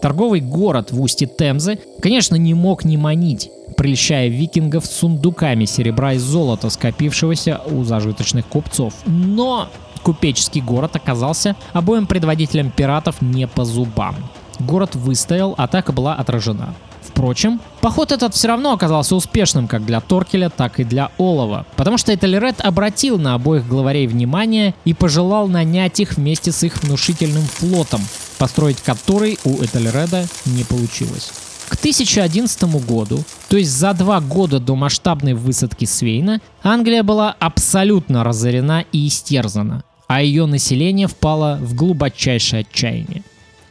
Торговый 0.01 0.41
город 0.41 0.91
в 0.91 0.99
устье 0.99 1.27
Темзы, 1.27 1.77
конечно, 2.01 2.35
не 2.35 2.55
мог 2.55 2.83
не 2.83 2.97
манить, 2.97 3.51
прельщая 3.77 4.27
викингов 4.27 4.87
сундуками 4.87 5.65
серебра 5.65 6.13
и 6.13 6.17
золота, 6.17 6.71
скопившегося 6.71 7.61
у 7.67 7.83
зажиточных 7.83 8.47
купцов. 8.47 8.95
Но 9.05 9.69
купеческий 10.01 10.61
город 10.61 10.95
оказался 10.95 11.55
обоим 11.73 12.07
предводителям 12.07 12.71
пиратов 12.71 13.21
не 13.21 13.47
по 13.47 13.65
зубам. 13.65 14.15
Город 14.59 14.95
выстоял, 14.95 15.53
атака 15.57 15.91
была 15.91 16.15
отражена. 16.15 16.73
Впрочем, 17.15 17.61
поход 17.81 18.11
этот 18.11 18.33
все 18.33 18.49
равно 18.49 18.73
оказался 18.73 19.15
успешным 19.15 19.67
как 19.67 19.85
для 19.85 20.01
Торкеля, 20.01 20.49
так 20.49 20.79
и 20.79 20.83
для 20.83 21.11
Олова, 21.17 21.65
потому 21.77 21.97
что 21.97 22.13
Этельред 22.13 22.59
обратил 22.59 23.17
на 23.17 23.35
обоих 23.35 23.67
главарей 23.67 24.07
внимание 24.07 24.73
и 24.83 24.93
пожелал 24.93 25.47
нанять 25.47 25.99
их 25.99 26.17
вместе 26.17 26.51
с 26.51 26.63
их 26.63 26.83
внушительным 26.83 27.43
флотом, 27.43 28.01
построить 28.37 28.81
который 28.81 29.39
у 29.45 29.63
Этельреда 29.63 30.25
не 30.45 30.63
получилось. 30.63 31.31
К 31.69 31.75
1011 31.75 32.63
году, 32.85 33.23
то 33.49 33.57
есть 33.57 33.71
за 33.71 33.93
два 33.93 34.19
года 34.19 34.59
до 34.59 34.75
масштабной 34.75 35.33
высадки 35.33 35.85
Свейна, 35.85 36.41
Англия 36.63 37.01
была 37.01 37.35
абсолютно 37.39 38.23
разорена 38.23 38.83
и 38.91 39.07
истерзана, 39.07 39.83
а 40.07 40.21
ее 40.21 40.45
население 40.45 41.07
впало 41.07 41.57
в 41.61 41.73
глубочайшее 41.75 42.61
отчаяние. 42.61 43.23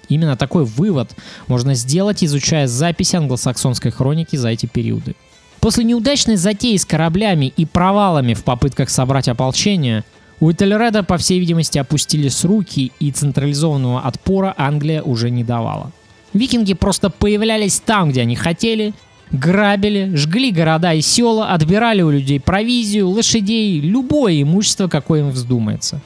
Именно 0.09 0.37
такой 0.37 0.65
вывод 0.65 1.15
можно 1.47 1.75
сделать, 1.75 2.23
изучая 2.25 2.67
записи 2.67 3.17
англосаксонской 3.17 3.91
хроники 3.91 4.37
за 4.37 4.49
эти 4.49 4.67
периоды. 4.67 5.15
После 5.61 5.85
неудачной 5.85 6.37
затеи 6.37 6.77
с 6.77 6.85
кораблями 6.85 7.53
и 7.57 7.65
провалами 7.65 8.35
в 8.35 8.45
попытках 8.45 8.91
собрать 8.91 9.29
ополчение, 9.29 10.05
у 10.41 10.51
Этельреда, 10.51 11.03
по 11.03 11.17
всей 11.17 11.39
видимости, 11.39 11.79
опустились 11.79 12.45
руки, 12.45 12.93
и 13.01 13.11
централизованного 13.11 14.01
отпора 14.01 14.55
Англия 14.59 15.01
уже 15.01 15.31
не 15.31 15.43
давала. 15.45 15.91
Викинги 16.35 16.75
просто 16.75 17.09
появлялись 17.09 17.81
там, 17.81 18.11
где 18.11 18.23
они 18.23 18.37
хотели, 18.37 18.93
грабили, 19.31 20.15
жгли 20.15 20.51
города 20.51 20.93
и 20.93 21.01
села, 21.01 21.49
отбирали 21.49 22.03
у 22.03 22.11
людей 22.11 22.41
провизию, 22.41 23.09
лошадей, 23.09 23.81
любое 23.81 24.43
имущество, 24.43 24.89
какое 24.89 25.21
им 25.21 25.31
вздумается. 25.31 26.01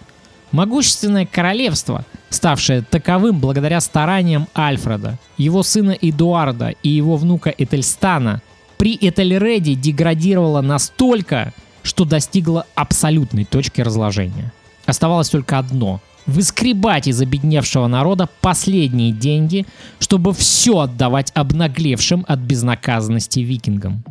Могущественное 0.52 1.26
королевство, 1.26 2.04
ставшее 2.30 2.82
таковым 2.82 3.38
благодаря 3.38 3.80
стараниям 3.80 4.48
Альфреда, 4.56 5.18
его 5.36 5.62
сына 5.62 5.92
Эдуарда 6.00 6.74
и 6.82 6.88
его 6.88 7.16
внука 7.16 7.50
Этельстана, 7.56 8.40
при 8.78 8.96
Этельреде 8.96 9.74
деградировало 9.74 10.60
настолько, 10.60 11.52
что 11.82 12.04
достигло 12.04 12.66
абсолютной 12.74 13.44
точки 13.44 13.80
разложения. 13.80 14.52
Оставалось 14.86 15.28
только 15.28 15.58
одно 15.58 16.00
выскребать 16.26 17.08
из 17.08 17.20
обедневшего 17.20 17.86
народа 17.86 18.28
последние 18.42 19.12
деньги, 19.12 19.66
чтобы 19.98 20.34
все 20.34 20.80
отдавать 20.80 21.32
обнаглевшим 21.34 22.24
от 22.28 22.38
безнаказанности 22.38 23.40
викингам. 23.40 24.04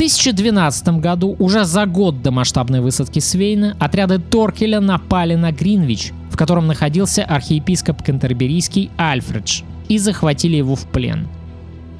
В 0.00 0.02
1012 0.02 0.98
году, 0.98 1.36
уже 1.38 1.66
за 1.66 1.84
год 1.84 2.22
до 2.22 2.30
масштабной 2.30 2.80
высадки 2.80 3.18
Свейна, 3.18 3.76
отряды 3.78 4.18
Торкеля 4.18 4.80
напали 4.80 5.34
на 5.34 5.52
Гринвич, 5.52 6.12
в 6.30 6.38
котором 6.38 6.66
находился 6.66 7.22
архиепископ 7.22 8.02
Кентерберийский 8.02 8.90
Альфредж, 8.98 9.60
и 9.90 9.98
захватили 9.98 10.56
его 10.56 10.74
в 10.74 10.86
плен. 10.86 11.28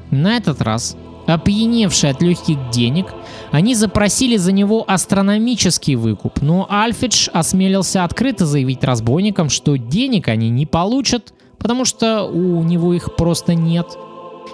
На 0.09 0.37
этот 0.37 0.63
раз 0.63 0.97
Опьяневшие 1.27 2.09
от 2.09 2.23
легких 2.23 2.57
денег, 2.71 3.13
они 3.51 3.75
запросили 3.75 4.35
за 4.37 4.51
него 4.51 4.83
астрономический 4.87 5.93
выкуп, 5.93 6.41
но 6.41 6.67
Альфидж 6.71 7.29
осмелился 7.31 8.03
открыто 8.03 8.47
заявить 8.47 8.83
разбойникам, 8.83 9.49
что 9.49 9.77
денег 9.77 10.27
они 10.27 10.49
не 10.49 10.65
получат, 10.65 11.35
потому 11.59 11.85
что 11.85 12.23
у 12.23 12.63
него 12.63 12.95
их 12.95 13.15
просто 13.15 13.53
нет, 13.53 13.85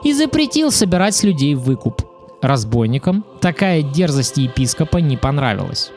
и 0.03 0.11
запретил 0.11 0.69
собирать 0.69 1.15
с 1.15 1.23
людей 1.23 1.55
выкуп. 1.55 2.16
Разбойникам 2.41 3.25
такая 3.41 3.81
дерзость 3.81 4.37
епископа 4.37 4.97
не 4.97 5.17
понравилась. 5.17 5.91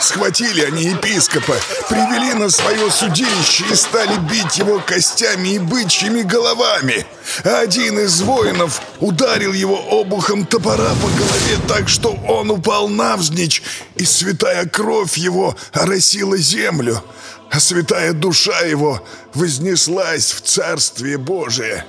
Схватили 0.00 0.62
они 0.62 0.84
епископа, 0.84 1.54
привели 1.88 2.34
на 2.34 2.50
свое 2.50 2.90
судилище 2.90 3.64
и 3.70 3.74
стали 3.74 4.18
бить 4.30 4.58
его 4.58 4.80
костями 4.80 5.54
и 5.54 5.58
бычьими 5.58 6.22
головами. 6.22 7.06
Один 7.42 7.98
из 7.98 8.20
воинов 8.20 8.82
ударил 9.00 9.52
его 9.52 9.76
обухом 9.76 10.46
топора 10.46 10.90
по 11.02 11.08
голове 11.08 11.56
так, 11.66 11.88
что 11.88 12.10
он 12.28 12.50
упал 12.50 12.88
навзничь, 12.88 13.62
и 13.96 14.04
святая 14.04 14.66
кровь 14.66 15.16
его 15.16 15.56
оросила 15.72 16.36
землю, 16.36 17.02
а 17.50 17.58
святая 17.58 18.12
душа 18.12 18.60
его 18.60 19.02
вознеслась 19.32 20.32
в 20.32 20.42
Царствие 20.42 21.16
Божие. 21.16 21.84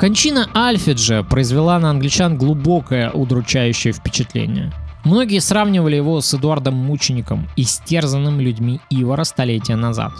Кончина 0.00 0.48
Альфиджа 0.56 1.22
произвела 1.22 1.78
на 1.78 1.90
англичан 1.90 2.38
глубокое 2.38 3.10
удручающее 3.10 3.92
впечатление– 3.92 4.72
Многие 5.04 5.40
сравнивали 5.40 5.96
его 5.96 6.20
с 6.20 6.34
Эдуардом 6.34 6.74
Мучеником, 6.74 7.48
истерзанным 7.56 8.38
людьми 8.38 8.80
Ивара 8.90 9.24
столетия 9.24 9.76
назад. 9.76 10.12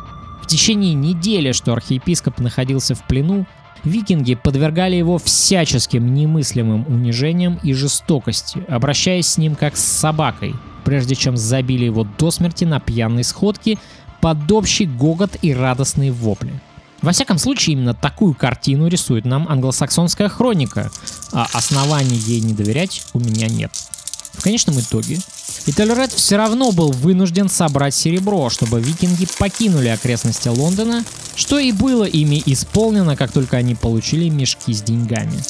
В 0.43 0.47
течение 0.47 0.95
недели, 0.95 1.53
что 1.53 1.73
архиепископ 1.75 2.41
находился 2.41 2.95
в 2.95 3.07
плену, 3.07 3.47
викинги 3.85 4.35
подвергали 4.35 4.97
его 4.97 5.19
всяческим 5.19 6.15
немыслимым 6.15 6.87
унижениям 6.89 7.59
и 7.63 7.75
жестокости, 7.75 8.65
обращаясь 8.69 9.27
с 9.27 9.39
ним 9.39 9.55
как 9.55 9.77
с 9.77 9.85
собакой, 9.85 10.55
прежде 10.85 11.15
чем 11.15 11.37
забили 11.37 11.85
его 11.85 12.07
до 12.19 12.31
смерти 12.31 12.65
на 12.65 12.81
пьяной 12.81 13.23
сходке 13.23 13.79
под 14.23 14.51
общий 14.51 14.87
гогот 14.87 15.37
и 15.43 15.53
радостные 15.53 16.11
вопли. 16.11 16.53
Во 17.03 17.13
всяком 17.13 17.39
случае, 17.39 17.75
именно 17.75 17.95
такую 17.95 18.35
картину 18.35 18.89
рисует 18.89 19.25
нам 19.25 19.49
англосаксонская 19.49 20.29
хроника, 20.29 20.91
а 21.33 21.47
оснований 21.53 22.17
ей 22.17 22.41
не 22.41 22.53
доверять 22.53 23.03
у 23.15 23.21
меня 23.21 23.49
нет. 23.49 23.73
В 24.33 24.43
конечном 24.43 24.79
итоге 24.81 25.19
Этельред 25.67 26.13
все 26.13 26.37
равно 26.37 26.73
был 26.73 26.93
вынужден 26.93 27.49
собрать 27.49 27.95
серебро, 27.95 28.49
чтобы 28.51 28.81
викинги 28.81 29.27
покинули 29.39 29.89
окрестности 29.89 30.49
Лондона, 30.49 31.05
что 31.35 31.59
и 31.59 31.73
было 31.73 32.05
ими 32.05 32.43
исполнено, 32.47 33.17
как 33.17 33.33
только 33.33 33.57
они 33.57 33.75
получили 33.75 34.29
мешки 34.29 34.73
с 34.73 34.83
деньгами. 34.83 35.43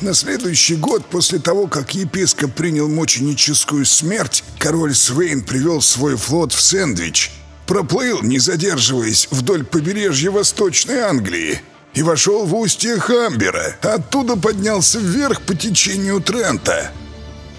На 0.00 0.14
следующий 0.14 0.74
год, 0.74 1.04
после 1.06 1.38
того, 1.38 1.68
как 1.68 1.94
епископ 1.94 2.52
принял 2.54 2.88
мученическую 2.88 3.84
смерть, 3.86 4.42
король 4.58 4.94
Свейн 4.94 5.42
привел 5.42 5.80
свой 5.80 6.16
флот 6.16 6.52
в 6.52 6.60
Сэндвич, 6.60 7.30
проплыл, 7.66 8.22
не 8.22 8.38
задерживаясь, 8.38 9.28
вдоль 9.30 9.64
побережья 9.64 10.30
Восточной 10.30 11.00
Англии 11.00 11.60
и 11.94 12.02
вошел 12.02 12.46
в 12.46 12.54
устье 12.54 12.98
Хамбера. 12.98 13.76
Оттуда 13.82 14.36
поднялся 14.36 14.98
вверх 14.98 15.42
по 15.42 15.54
течению 15.54 16.20
Трента– 16.20 16.90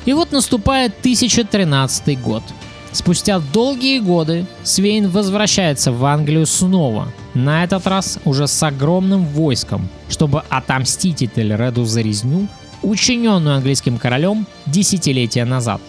и 0.06 0.14
вот 0.14 0.32
наступает 0.32 0.93
1013 0.99 2.20
год. 2.22 2.43
Спустя 2.91 3.39
долгие 3.39 3.99
годы 3.99 4.45
Свейн 4.64 5.10
возвращается 5.10 5.91
в 5.91 6.06
Англию 6.06 6.45
снова, 6.45 7.08
на 7.34 7.64
этот 7.64 7.88
раз 7.88 8.20
уже 8.24 8.47
с 8.47 8.62
огромным 8.62 9.26
войском, 9.26 9.89
чтобы 10.10 10.43
отомстить 10.49 11.24
Этельреду 11.24 11.86
за 11.86 12.01
резню, 12.01 12.47
учиненную 12.84 13.56
английским 13.56 13.97
королем 13.97 14.45
десятилетия 14.68 15.45
назад. 15.45 15.82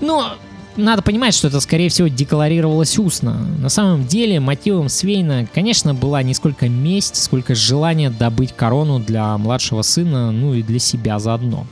Но 0.00 0.34
надо 0.76 1.02
понимать, 1.02 1.34
что 1.34 1.48
это, 1.48 1.60
скорее 1.60 1.88
всего, 1.88 2.08
декларировалось 2.08 2.98
устно. 2.98 3.34
На 3.58 3.68
самом 3.68 4.06
деле, 4.06 4.40
мотивом 4.40 4.88
Свейна, 4.88 5.46
конечно, 5.52 5.94
была 5.94 6.22
не 6.22 6.34
сколько 6.34 6.68
месть, 6.68 7.16
сколько 7.16 7.54
желание 7.54 8.10
добыть 8.10 8.52
корону 8.52 8.98
для 8.98 9.36
младшего 9.38 9.82
сына, 9.82 10.30
ну 10.30 10.54
и 10.54 10.62
для 10.62 10.78
себя 10.78 11.18
заодно. 11.18 11.66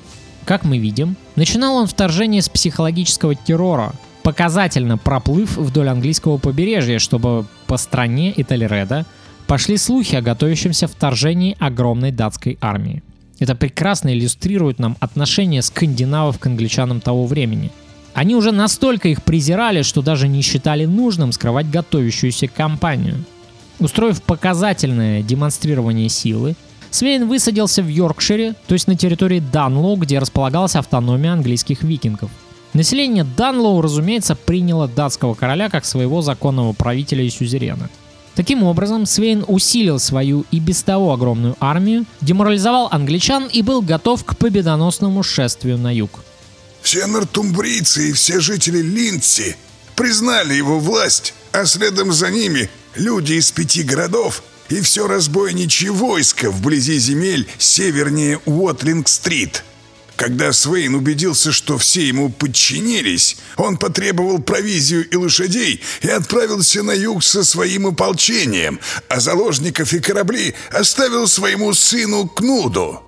Как 0.44 0.64
мы 0.64 0.78
видим, 0.78 1.16
начинал 1.36 1.76
он 1.76 1.86
вторжение 1.86 2.42
с 2.42 2.48
психологического 2.48 3.34
террора, 3.34 3.92
показательно 4.22 4.98
проплыв 4.98 5.56
вдоль 5.56 5.88
английского 5.88 6.38
побережья, 6.38 6.98
чтобы 6.98 7.46
по 7.66 7.76
стране 7.76 8.32
Итальреда 8.36 9.06
пошли 9.46 9.76
слухи 9.76 10.16
о 10.16 10.22
готовящемся 10.22 10.86
вторжении 10.86 11.56
огромной 11.58 12.10
датской 12.10 12.58
армии. 12.60 13.02
Это 13.38 13.54
прекрасно 13.54 14.14
иллюстрирует 14.14 14.78
нам 14.78 14.96
отношение 15.00 15.62
скандинавов 15.62 16.38
к 16.38 16.46
англичанам 16.46 17.00
того 17.00 17.26
времени. 17.26 17.70
Они 18.14 18.36
уже 18.36 18.52
настолько 18.52 19.08
их 19.08 19.22
презирали, 19.22 19.82
что 19.82 20.00
даже 20.00 20.28
не 20.28 20.40
считали 20.40 20.86
нужным 20.86 21.32
скрывать 21.32 21.68
готовящуюся 21.68 22.46
кампанию. 22.46 23.24
Устроив 23.80 24.22
показательное 24.22 25.22
демонстрирование 25.22 26.08
силы, 26.08 26.54
Свейн 26.90 27.26
высадился 27.26 27.82
в 27.82 27.88
Йоркшире, 27.88 28.54
то 28.68 28.74
есть 28.74 28.86
на 28.86 28.94
территории 28.94 29.40
Данлоу, 29.40 29.96
где 29.96 30.20
располагалась 30.20 30.76
автономия 30.76 31.32
английских 31.32 31.82
викингов. 31.82 32.30
Население 32.72 33.24
Данлоу, 33.24 33.80
разумеется, 33.80 34.36
приняло 34.36 34.86
датского 34.86 35.34
короля 35.34 35.68
как 35.68 35.84
своего 35.84 36.22
законного 36.22 36.72
правителя 36.72 37.24
и 37.24 37.30
сюзерена. 37.30 37.90
Таким 38.36 38.62
образом, 38.62 39.06
Свейн 39.06 39.44
усилил 39.46 39.98
свою 39.98 40.44
и 40.52 40.60
без 40.60 40.84
того 40.84 41.12
огромную 41.12 41.56
армию, 41.58 42.04
деморализовал 42.20 42.88
англичан 42.92 43.46
и 43.46 43.62
был 43.62 43.82
готов 43.82 44.24
к 44.24 44.36
победоносному 44.36 45.24
шествию 45.24 45.78
на 45.78 45.92
юг. 45.92 46.20
Все 46.84 47.06
нортумбрийцы 47.06 48.10
и 48.10 48.12
все 48.12 48.40
жители 48.40 48.82
Линдси 48.82 49.56
признали 49.96 50.52
его 50.52 50.78
власть, 50.78 51.32
а 51.50 51.64
следом 51.64 52.12
за 52.12 52.30
ними 52.30 52.68
люди 52.94 53.32
из 53.32 53.50
пяти 53.50 53.82
городов 53.82 54.42
и 54.68 54.82
все 54.82 55.08
разбойничье 55.08 55.90
войско 55.90 56.50
вблизи 56.50 56.98
земель 56.98 57.48
севернее 57.58 58.38
Уотлинг-стрит. 58.44 59.64
Когда 60.16 60.52
Свейн 60.52 60.94
убедился, 60.94 61.52
что 61.52 61.78
все 61.78 62.06
ему 62.06 62.28
подчинились, 62.28 63.38
он 63.56 63.78
потребовал 63.78 64.38
провизию 64.38 65.08
и 65.08 65.16
лошадей 65.16 65.82
и 66.02 66.08
отправился 66.08 66.82
на 66.82 66.92
юг 66.92 67.24
со 67.24 67.44
своим 67.44 67.86
ополчением, 67.86 68.78
а 69.08 69.20
заложников 69.20 69.94
и 69.94 70.00
корабли 70.00 70.54
оставил 70.70 71.28
своему 71.28 71.72
сыну 71.72 72.28
Кнуду. 72.28 73.03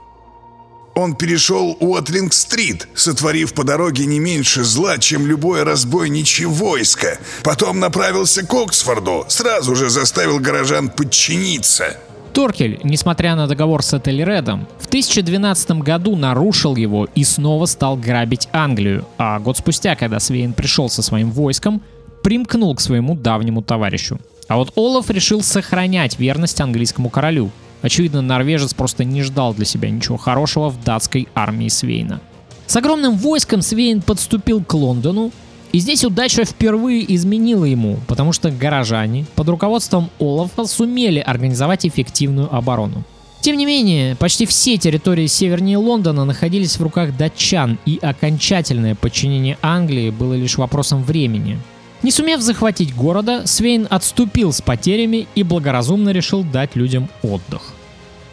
Он 0.96 1.14
перешел 1.14 1.76
Уотлинг-стрит, 1.78 2.88
сотворив 2.94 3.52
по 3.52 3.64
дороге 3.64 4.06
не 4.06 4.18
меньше 4.18 4.64
зла, 4.64 4.96
чем 4.96 5.26
любое 5.26 5.62
разбойничье 5.62 6.48
войско. 6.48 7.18
Потом 7.44 7.80
направился 7.80 8.44
к 8.46 8.54
Оксфорду, 8.54 9.26
сразу 9.28 9.76
же 9.76 9.90
заставил 9.90 10.40
горожан 10.40 10.88
подчиниться. 10.88 11.98
Торкель, 12.32 12.80
несмотря 12.82 13.36
на 13.36 13.46
договор 13.46 13.82
с 13.82 13.92
Этельредом, 13.92 14.66
в 14.80 14.86
1012 14.86 15.82
году 15.82 16.16
нарушил 16.16 16.76
его 16.76 17.08
и 17.14 17.24
снова 17.24 17.66
стал 17.66 17.98
грабить 17.98 18.48
Англию, 18.52 19.04
а 19.18 19.38
год 19.38 19.58
спустя, 19.58 19.96
когда 19.96 20.18
Свейн 20.18 20.54
пришел 20.54 20.88
со 20.88 21.02
своим 21.02 21.30
войском, 21.30 21.82
примкнул 22.22 22.74
к 22.74 22.80
своему 22.80 23.14
давнему 23.14 23.60
товарищу. 23.60 24.18
А 24.48 24.56
вот 24.56 24.72
Олаф 24.76 25.10
решил 25.10 25.42
сохранять 25.42 26.18
верность 26.18 26.60
английскому 26.62 27.10
королю. 27.10 27.50
Очевидно, 27.82 28.22
норвежец 28.22 28.74
просто 28.74 29.04
не 29.04 29.22
ждал 29.22 29.54
для 29.54 29.64
себя 29.64 29.90
ничего 29.90 30.16
хорошего 30.16 30.70
в 30.70 30.82
датской 30.82 31.28
армии 31.34 31.68
Свейна. 31.68 32.20
С 32.66 32.76
огромным 32.76 33.16
войском 33.16 33.62
Свейн 33.62 34.02
подступил 34.02 34.62
к 34.64 34.74
Лондону, 34.74 35.30
и 35.72 35.78
здесь 35.78 36.04
удача 36.04 36.44
впервые 36.44 37.14
изменила 37.14 37.64
ему, 37.64 37.98
потому 38.06 38.32
что 38.32 38.50
горожане 38.50 39.26
под 39.34 39.48
руководством 39.48 40.10
Олафа 40.18 40.64
сумели 40.64 41.20
организовать 41.20 41.86
эффективную 41.86 42.54
оборону. 42.54 43.04
Тем 43.40 43.56
не 43.56 43.66
менее, 43.66 44.16
почти 44.16 44.46
все 44.46 44.76
территории 44.76 45.26
севернее 45.26 45.76
Лондона 45.76 46.24
находились 46.24 46.78
в 46.78 46.82
руках 46.82 47.16
датчан, 47.16 47.78
и 47.86 47.98
окончательное 48.02 48.96
подчинение 48.96 49.58
Англии 49.62 50.10
было 50.10 50.34
лишь 50.34 50.56
вопросом 50.56 51.04
времени. 51.04 51.58
Не 52.06 52.12
сумев 52.12 52.40
захватить 52.40 52.94
города, 52.94 53.48
Свейн 53.48 53.88
отступил 53.90 54.52
с 54.52 54.62
потерями 54.62 55.26
и 55.34 55.42
благоразумно 55.42 56.10
решил 56.10 56.44
дать 56.44 56.76
людям 56.76 57.08
отдых. 57.24 57.72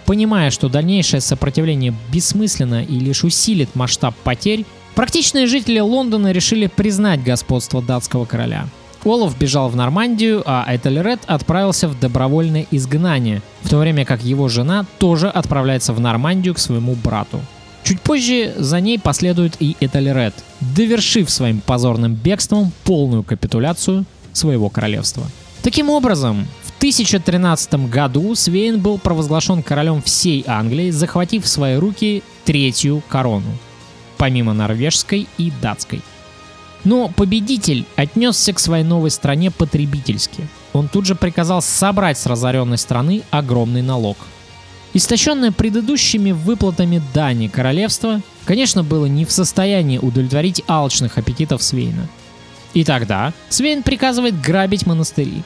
Понимая, 0.05 0.51
что 0.51 0.69
дальнейшее 0.69 1.21
сопротивление 1.21 1.91
бессмысленно 2.11 2.83
и 2.83 2.99
лишь 2.99 3.23
усилит 3.23 3.73
масштаб 3.73 4.13
потерь, 4.23 4.63
Практичные 4.93 5.47
жители 5.47 5.79
Лондона 5.79 6.31
решили 6.31 6.67
признать 6.67 7.23
господство 7.23 7.81
датского 7.81 8.25
короля. 8.25 8.67
Олаф 9.03 9.35
бежал 9.39 9.69
в 9.69 9.75
Нормандию, 9.75 10.43
а 10.45 10.67
Этельред 10.67 11.21
отправился 11.25 11.87
в 11.87 11.99
добровольное 11.99 12.67
изгнание, 12.69 13.41
в 13.63 13.69
то 13.69 13.79
время 13.79 14.05
как 14.05 14.23
его 14.23 14.49
жена 14.49 14.85
тоже 14.99 15.29
отправляется 15.29 15.93
в 15.93 15.99
Нормандию 15.99 16.53
к 16.53 16.59
своему 16.59 16.93
брату. 16.93 17.41
Чуть 17.83 18.01
позже 18.01 18.53
за 18.57 18.79
ней 18.79 18.97
последует 18.97 19.55
и 19.59 19.75
Этельред, 19.79 20.33
довершив 20.61 21.29
своим 21.29 21.59
позорным 21.59 22.15
бегством 22.15 22.71
полную 22.83 23.23
капитуляцию 23.23 24.05
своего 24.31 24.69
королевства. 24.69 25.23
Таким 25.61 25.89
образом, 25.89 26.47
в 26.63 26.77
1013 26.77 27.89
году 27.89 28.35
Свейн 28.35 28.79
был 28.79 28.97
провозглашен 28.97 29.63
королем 29.63 30.01
всей 30.01 30.43
Англии, 30.47 30.91
захватив 30.91 31.45
в 31.45 31.47
свои 31.47 31.75
руки 31.75 32.23
третью 32.45 33.01
корону 33.09 33.51
помимо 34.23 34.53
норвежской 34.53 35.27
и 35.37 35.51
датской. 35.61 36.01
Но 36.85 37.09
победитель 37.09 37.85
отнесся 37.97 38.53
к 38.53 38.59
своей 38.59 38.85
новой 38.85 39.11
стране 39.11 39.51
потребительски. 39.51 40.47
Он 40.71 40.87
тут 40.87 41.05
же 41.05 41.15
приказал 41.15 41.61
собрать 41.61 42.17
с 42.17 42.25
разоренной 42.25 42.77
страны 42.77 43.23
огромный 43.31 43.81
налог. 43.81 44.15
Истощенное 44.93 45.51
предыдущими 45.51 46.31
выплатами 46.31 47.01
дани 47.13 47.47
королевство, 47.47 48.21
конечно, 48.45 48.83
было 48.83 49.07
не 49.07 49.25
в 49.25 49.31
состоянии 49.31 49.97
удовлетворить 49.97 50.63
алчных 50.67 51.17
аппетитов 51.17 51.63
Свейна. 51.63 52.07
И 52.73 52.83
тогда 52.83 53.33
Свейн 53.49 53.83
приказывает 53.83 54.39
грабить 54.39 54.85
монастыри. 54.85 55.43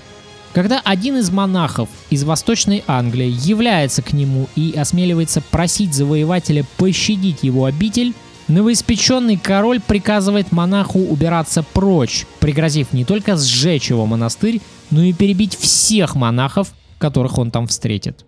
Когда 0.53 0.81
один 0.83 1.17
из 1.17 1.29
монахов 1.29 1.87
из 2.09 2.23
Восточной 2.23 2.83
Англии 2.87 3.33
является 3.41 4.01
к 4.01 4.11
нему 4.11 4.47
и 4.55 4.73
осмеливается 4.75 5.41
просить 5.41 5.93
завоевателя 5.93 6.65
пощадить 6.77 7.43
его 7.43 7.65
обитель, 7.65 8.13
Новоиспеченный 8.47 9.35
король 9.35 9.81
приказывает 9.81 10.53
монаху 10.53 10.99
убираться 10.99 11.63
прочь, 11.63 12.25
пригрозив 12.39 12.93
не 12.93 13.03
только 13.03 13.35
сжечь 13.35 13.89
его 13.89 14.05
монастырь, 14.05 14.61
но 14.89 15.03
и 15.03 15.11
перебить 15.11 15.57
всех 15.57 16.15
монахов, 16.15 16.71
которых 16.97 17.37
он 17.37 17.51
там 17.51 17.67
встретит. 17.67 18.26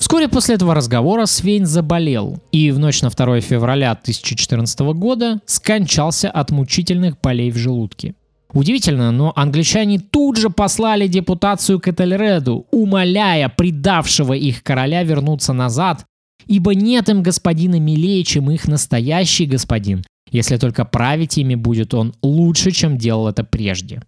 Вскоре 0.00 0.26
после 0.26 0.56
этого 0.56 0.74
разговора 0.74 1.26
Свейн 1.26 1.66
заболел 1.66 2.40
и 2.50 2.72
в 2.72 2.80
ночь 2.80 3.02
на 3.02 3.10
2 3.10 3.40
февраля 3.40 3.92
1014 3.92 4.80
года 4.80 5.40
скончался 5.46 6.28
от 6.28 6.50
мучительных 6.50 7.20
болей 7.20 7.52
в 7.52 7.56
желудке. 7.56 8.14
Удивительно, 8.52 9.12
но 9.12 9.32
англичане 9.36 10.00
тут 10.00 10.36
же 10.36 10.50
послали 10.50 11.06
депутацию 11.06 11.78
к 11.78 11.86
Этельреду, 11.86 12.66
умоляя 12.72 13.48
предавшего 13.48 14.32
их 14.32 14.64
короля 14.64 15.04
вернуться 15.04 15.52
назад 15.52 16.04
ибо 16.50 16.74
нет 16.74 17.08
им 17.08 17.22
господина 17.22 17.78
милее, 17.78 18.24
чем 18.24 18.50
их 18.50 18.66
настоящий 18.66 19.46
господин, 19.46 20.02
если 20.32 20.56
только 20.56 20.84
править 20.84 21.38
ими 21.38 21.54
будет 21.54 21.94
он 21.94 22.12
лучше, 22.22 22.72
чем 22.72 22.98
делал 22.98 23.28
это 23.28 23.44
прежде. 23.44 24.02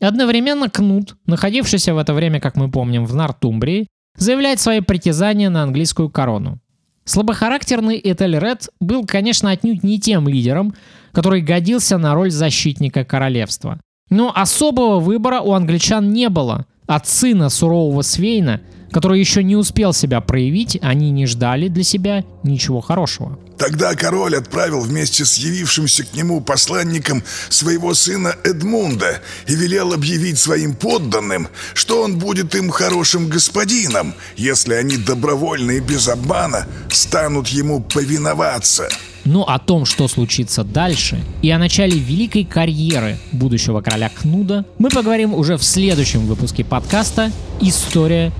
Одновременно 0.00 0.68
Кнут, 0.68 1.16
находившийся 1.26 1.94
в 1.94 1.98
это 1.98 2.12
время, 2.12 2.40
как 2.40 2.56
мы 2.56 2.68
помним, 2.68 3.06
в 3.06 3.14
Нортумбрии, 3.14 3.86
заявляет 4.16 4.60
свои 4.60 4.80
притязания 4.80 5.50
на 5.50 5.62
английскую 5.62 6.10
корону. 6.10 6.58
Слабохарактерный 7.04 8.00
Этельред 8.02 8.68
был, 8.80 9.04
конечно, 9.04 9.50
отнюдь 9.50 9.82
не 9.82 10.00
тем 10.00 10.26
лидером, 10.26 10.74
который 11.12 11.42
годился 11.42 11.98
на 11.98 12.14
роль 12.14 12.30
защитника 12.30 13.04
королевства. 13.04 13.80
Но 14.10 14.32
особого 14.34 15.00
выбора 15.00 15.40
у 15.40 15.52
англичан 15.52 16.12
не 16.12 16.28
было. 16.28 16.66
От 16.86 17.06
сына 17.06 17.48
сурового 17.48 18.02
Свейна– 18.02 18.60
который 18.94 19.18
еще 19.18 19.42
не 19.42 19.56
успел 19.56 19.92
себя 19.92 20.20
проявить, 20.20 20.78
они 20.80 21.10
не 21.10 21.26
ждали 21.26 21.66
для 21.66 21.82
себя 21.82 22.24
ничего 22.44 22.80
хорошего. 22.80 23.36
Тогда 23.58 23.92
король 23.96 24.36
отправил 24.36 24.82
вместе 24.82 25.24
с 25.24 25.36
явившимся 25.36 26.04
к 26.04 26.14
нему 26.14 26.40
посланником 26.40 27.24
своего 27.48 27.92
сына 27.94 28.36
Эдмунда 28.44 29.20
и 29.48 29.56
велел 29.56 29.92
объявить 29.92 30.38
своим 30.38 30.76
подданным, 30.76 31.48
что 31.74 32.04
он 32.04 32.20
будет 32.20 32.54
им 32.54 32.70
хорошим 32.70 33.28
господином, 33.28 34.14
если 34.36 34.74
они 34.74 34.96
добровольно 34.96 35.72
и 35.72 35.80
без 35.80 36.06
обмана 36.06 36.68
станут 36.88 37.48
ему 37.48 37.80
повиноваться. 37.80 38.88
Но 39.24 39.48
о 39.48 39.58
том, 39.58 39.86
что 39.86 40.06
случится 40.06 40.64
дальше, 40.64 41.18
и 41.40 41.50
о 41.50 41.58
начале 41.58 41.98
великой 41.98 42.44
карьеры 42.44 43.16
будущего 43.32 43.80
короля 43.80 44.10
Кнуда, 44.10 44.64
мы 44.78 44.90
поговорим 44.90 45.34
уже 45.34 45.56
в 45.56 45.64
следующем 45.64 46.26
выпуске 46.26 46.62
подкаста 46.62 47.32
«История 47.60 48.32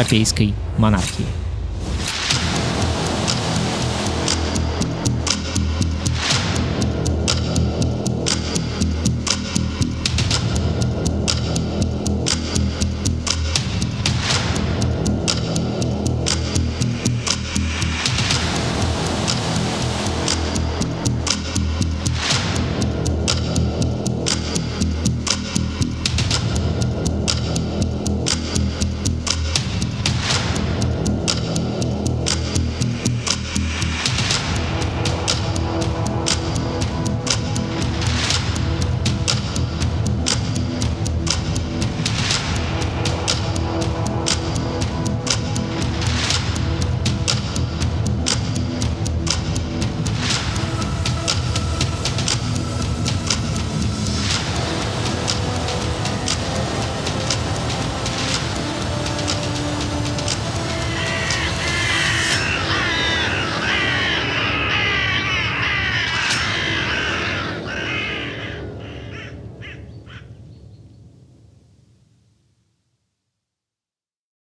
европейской 0.00 0.54
монархии». 0.78 1.39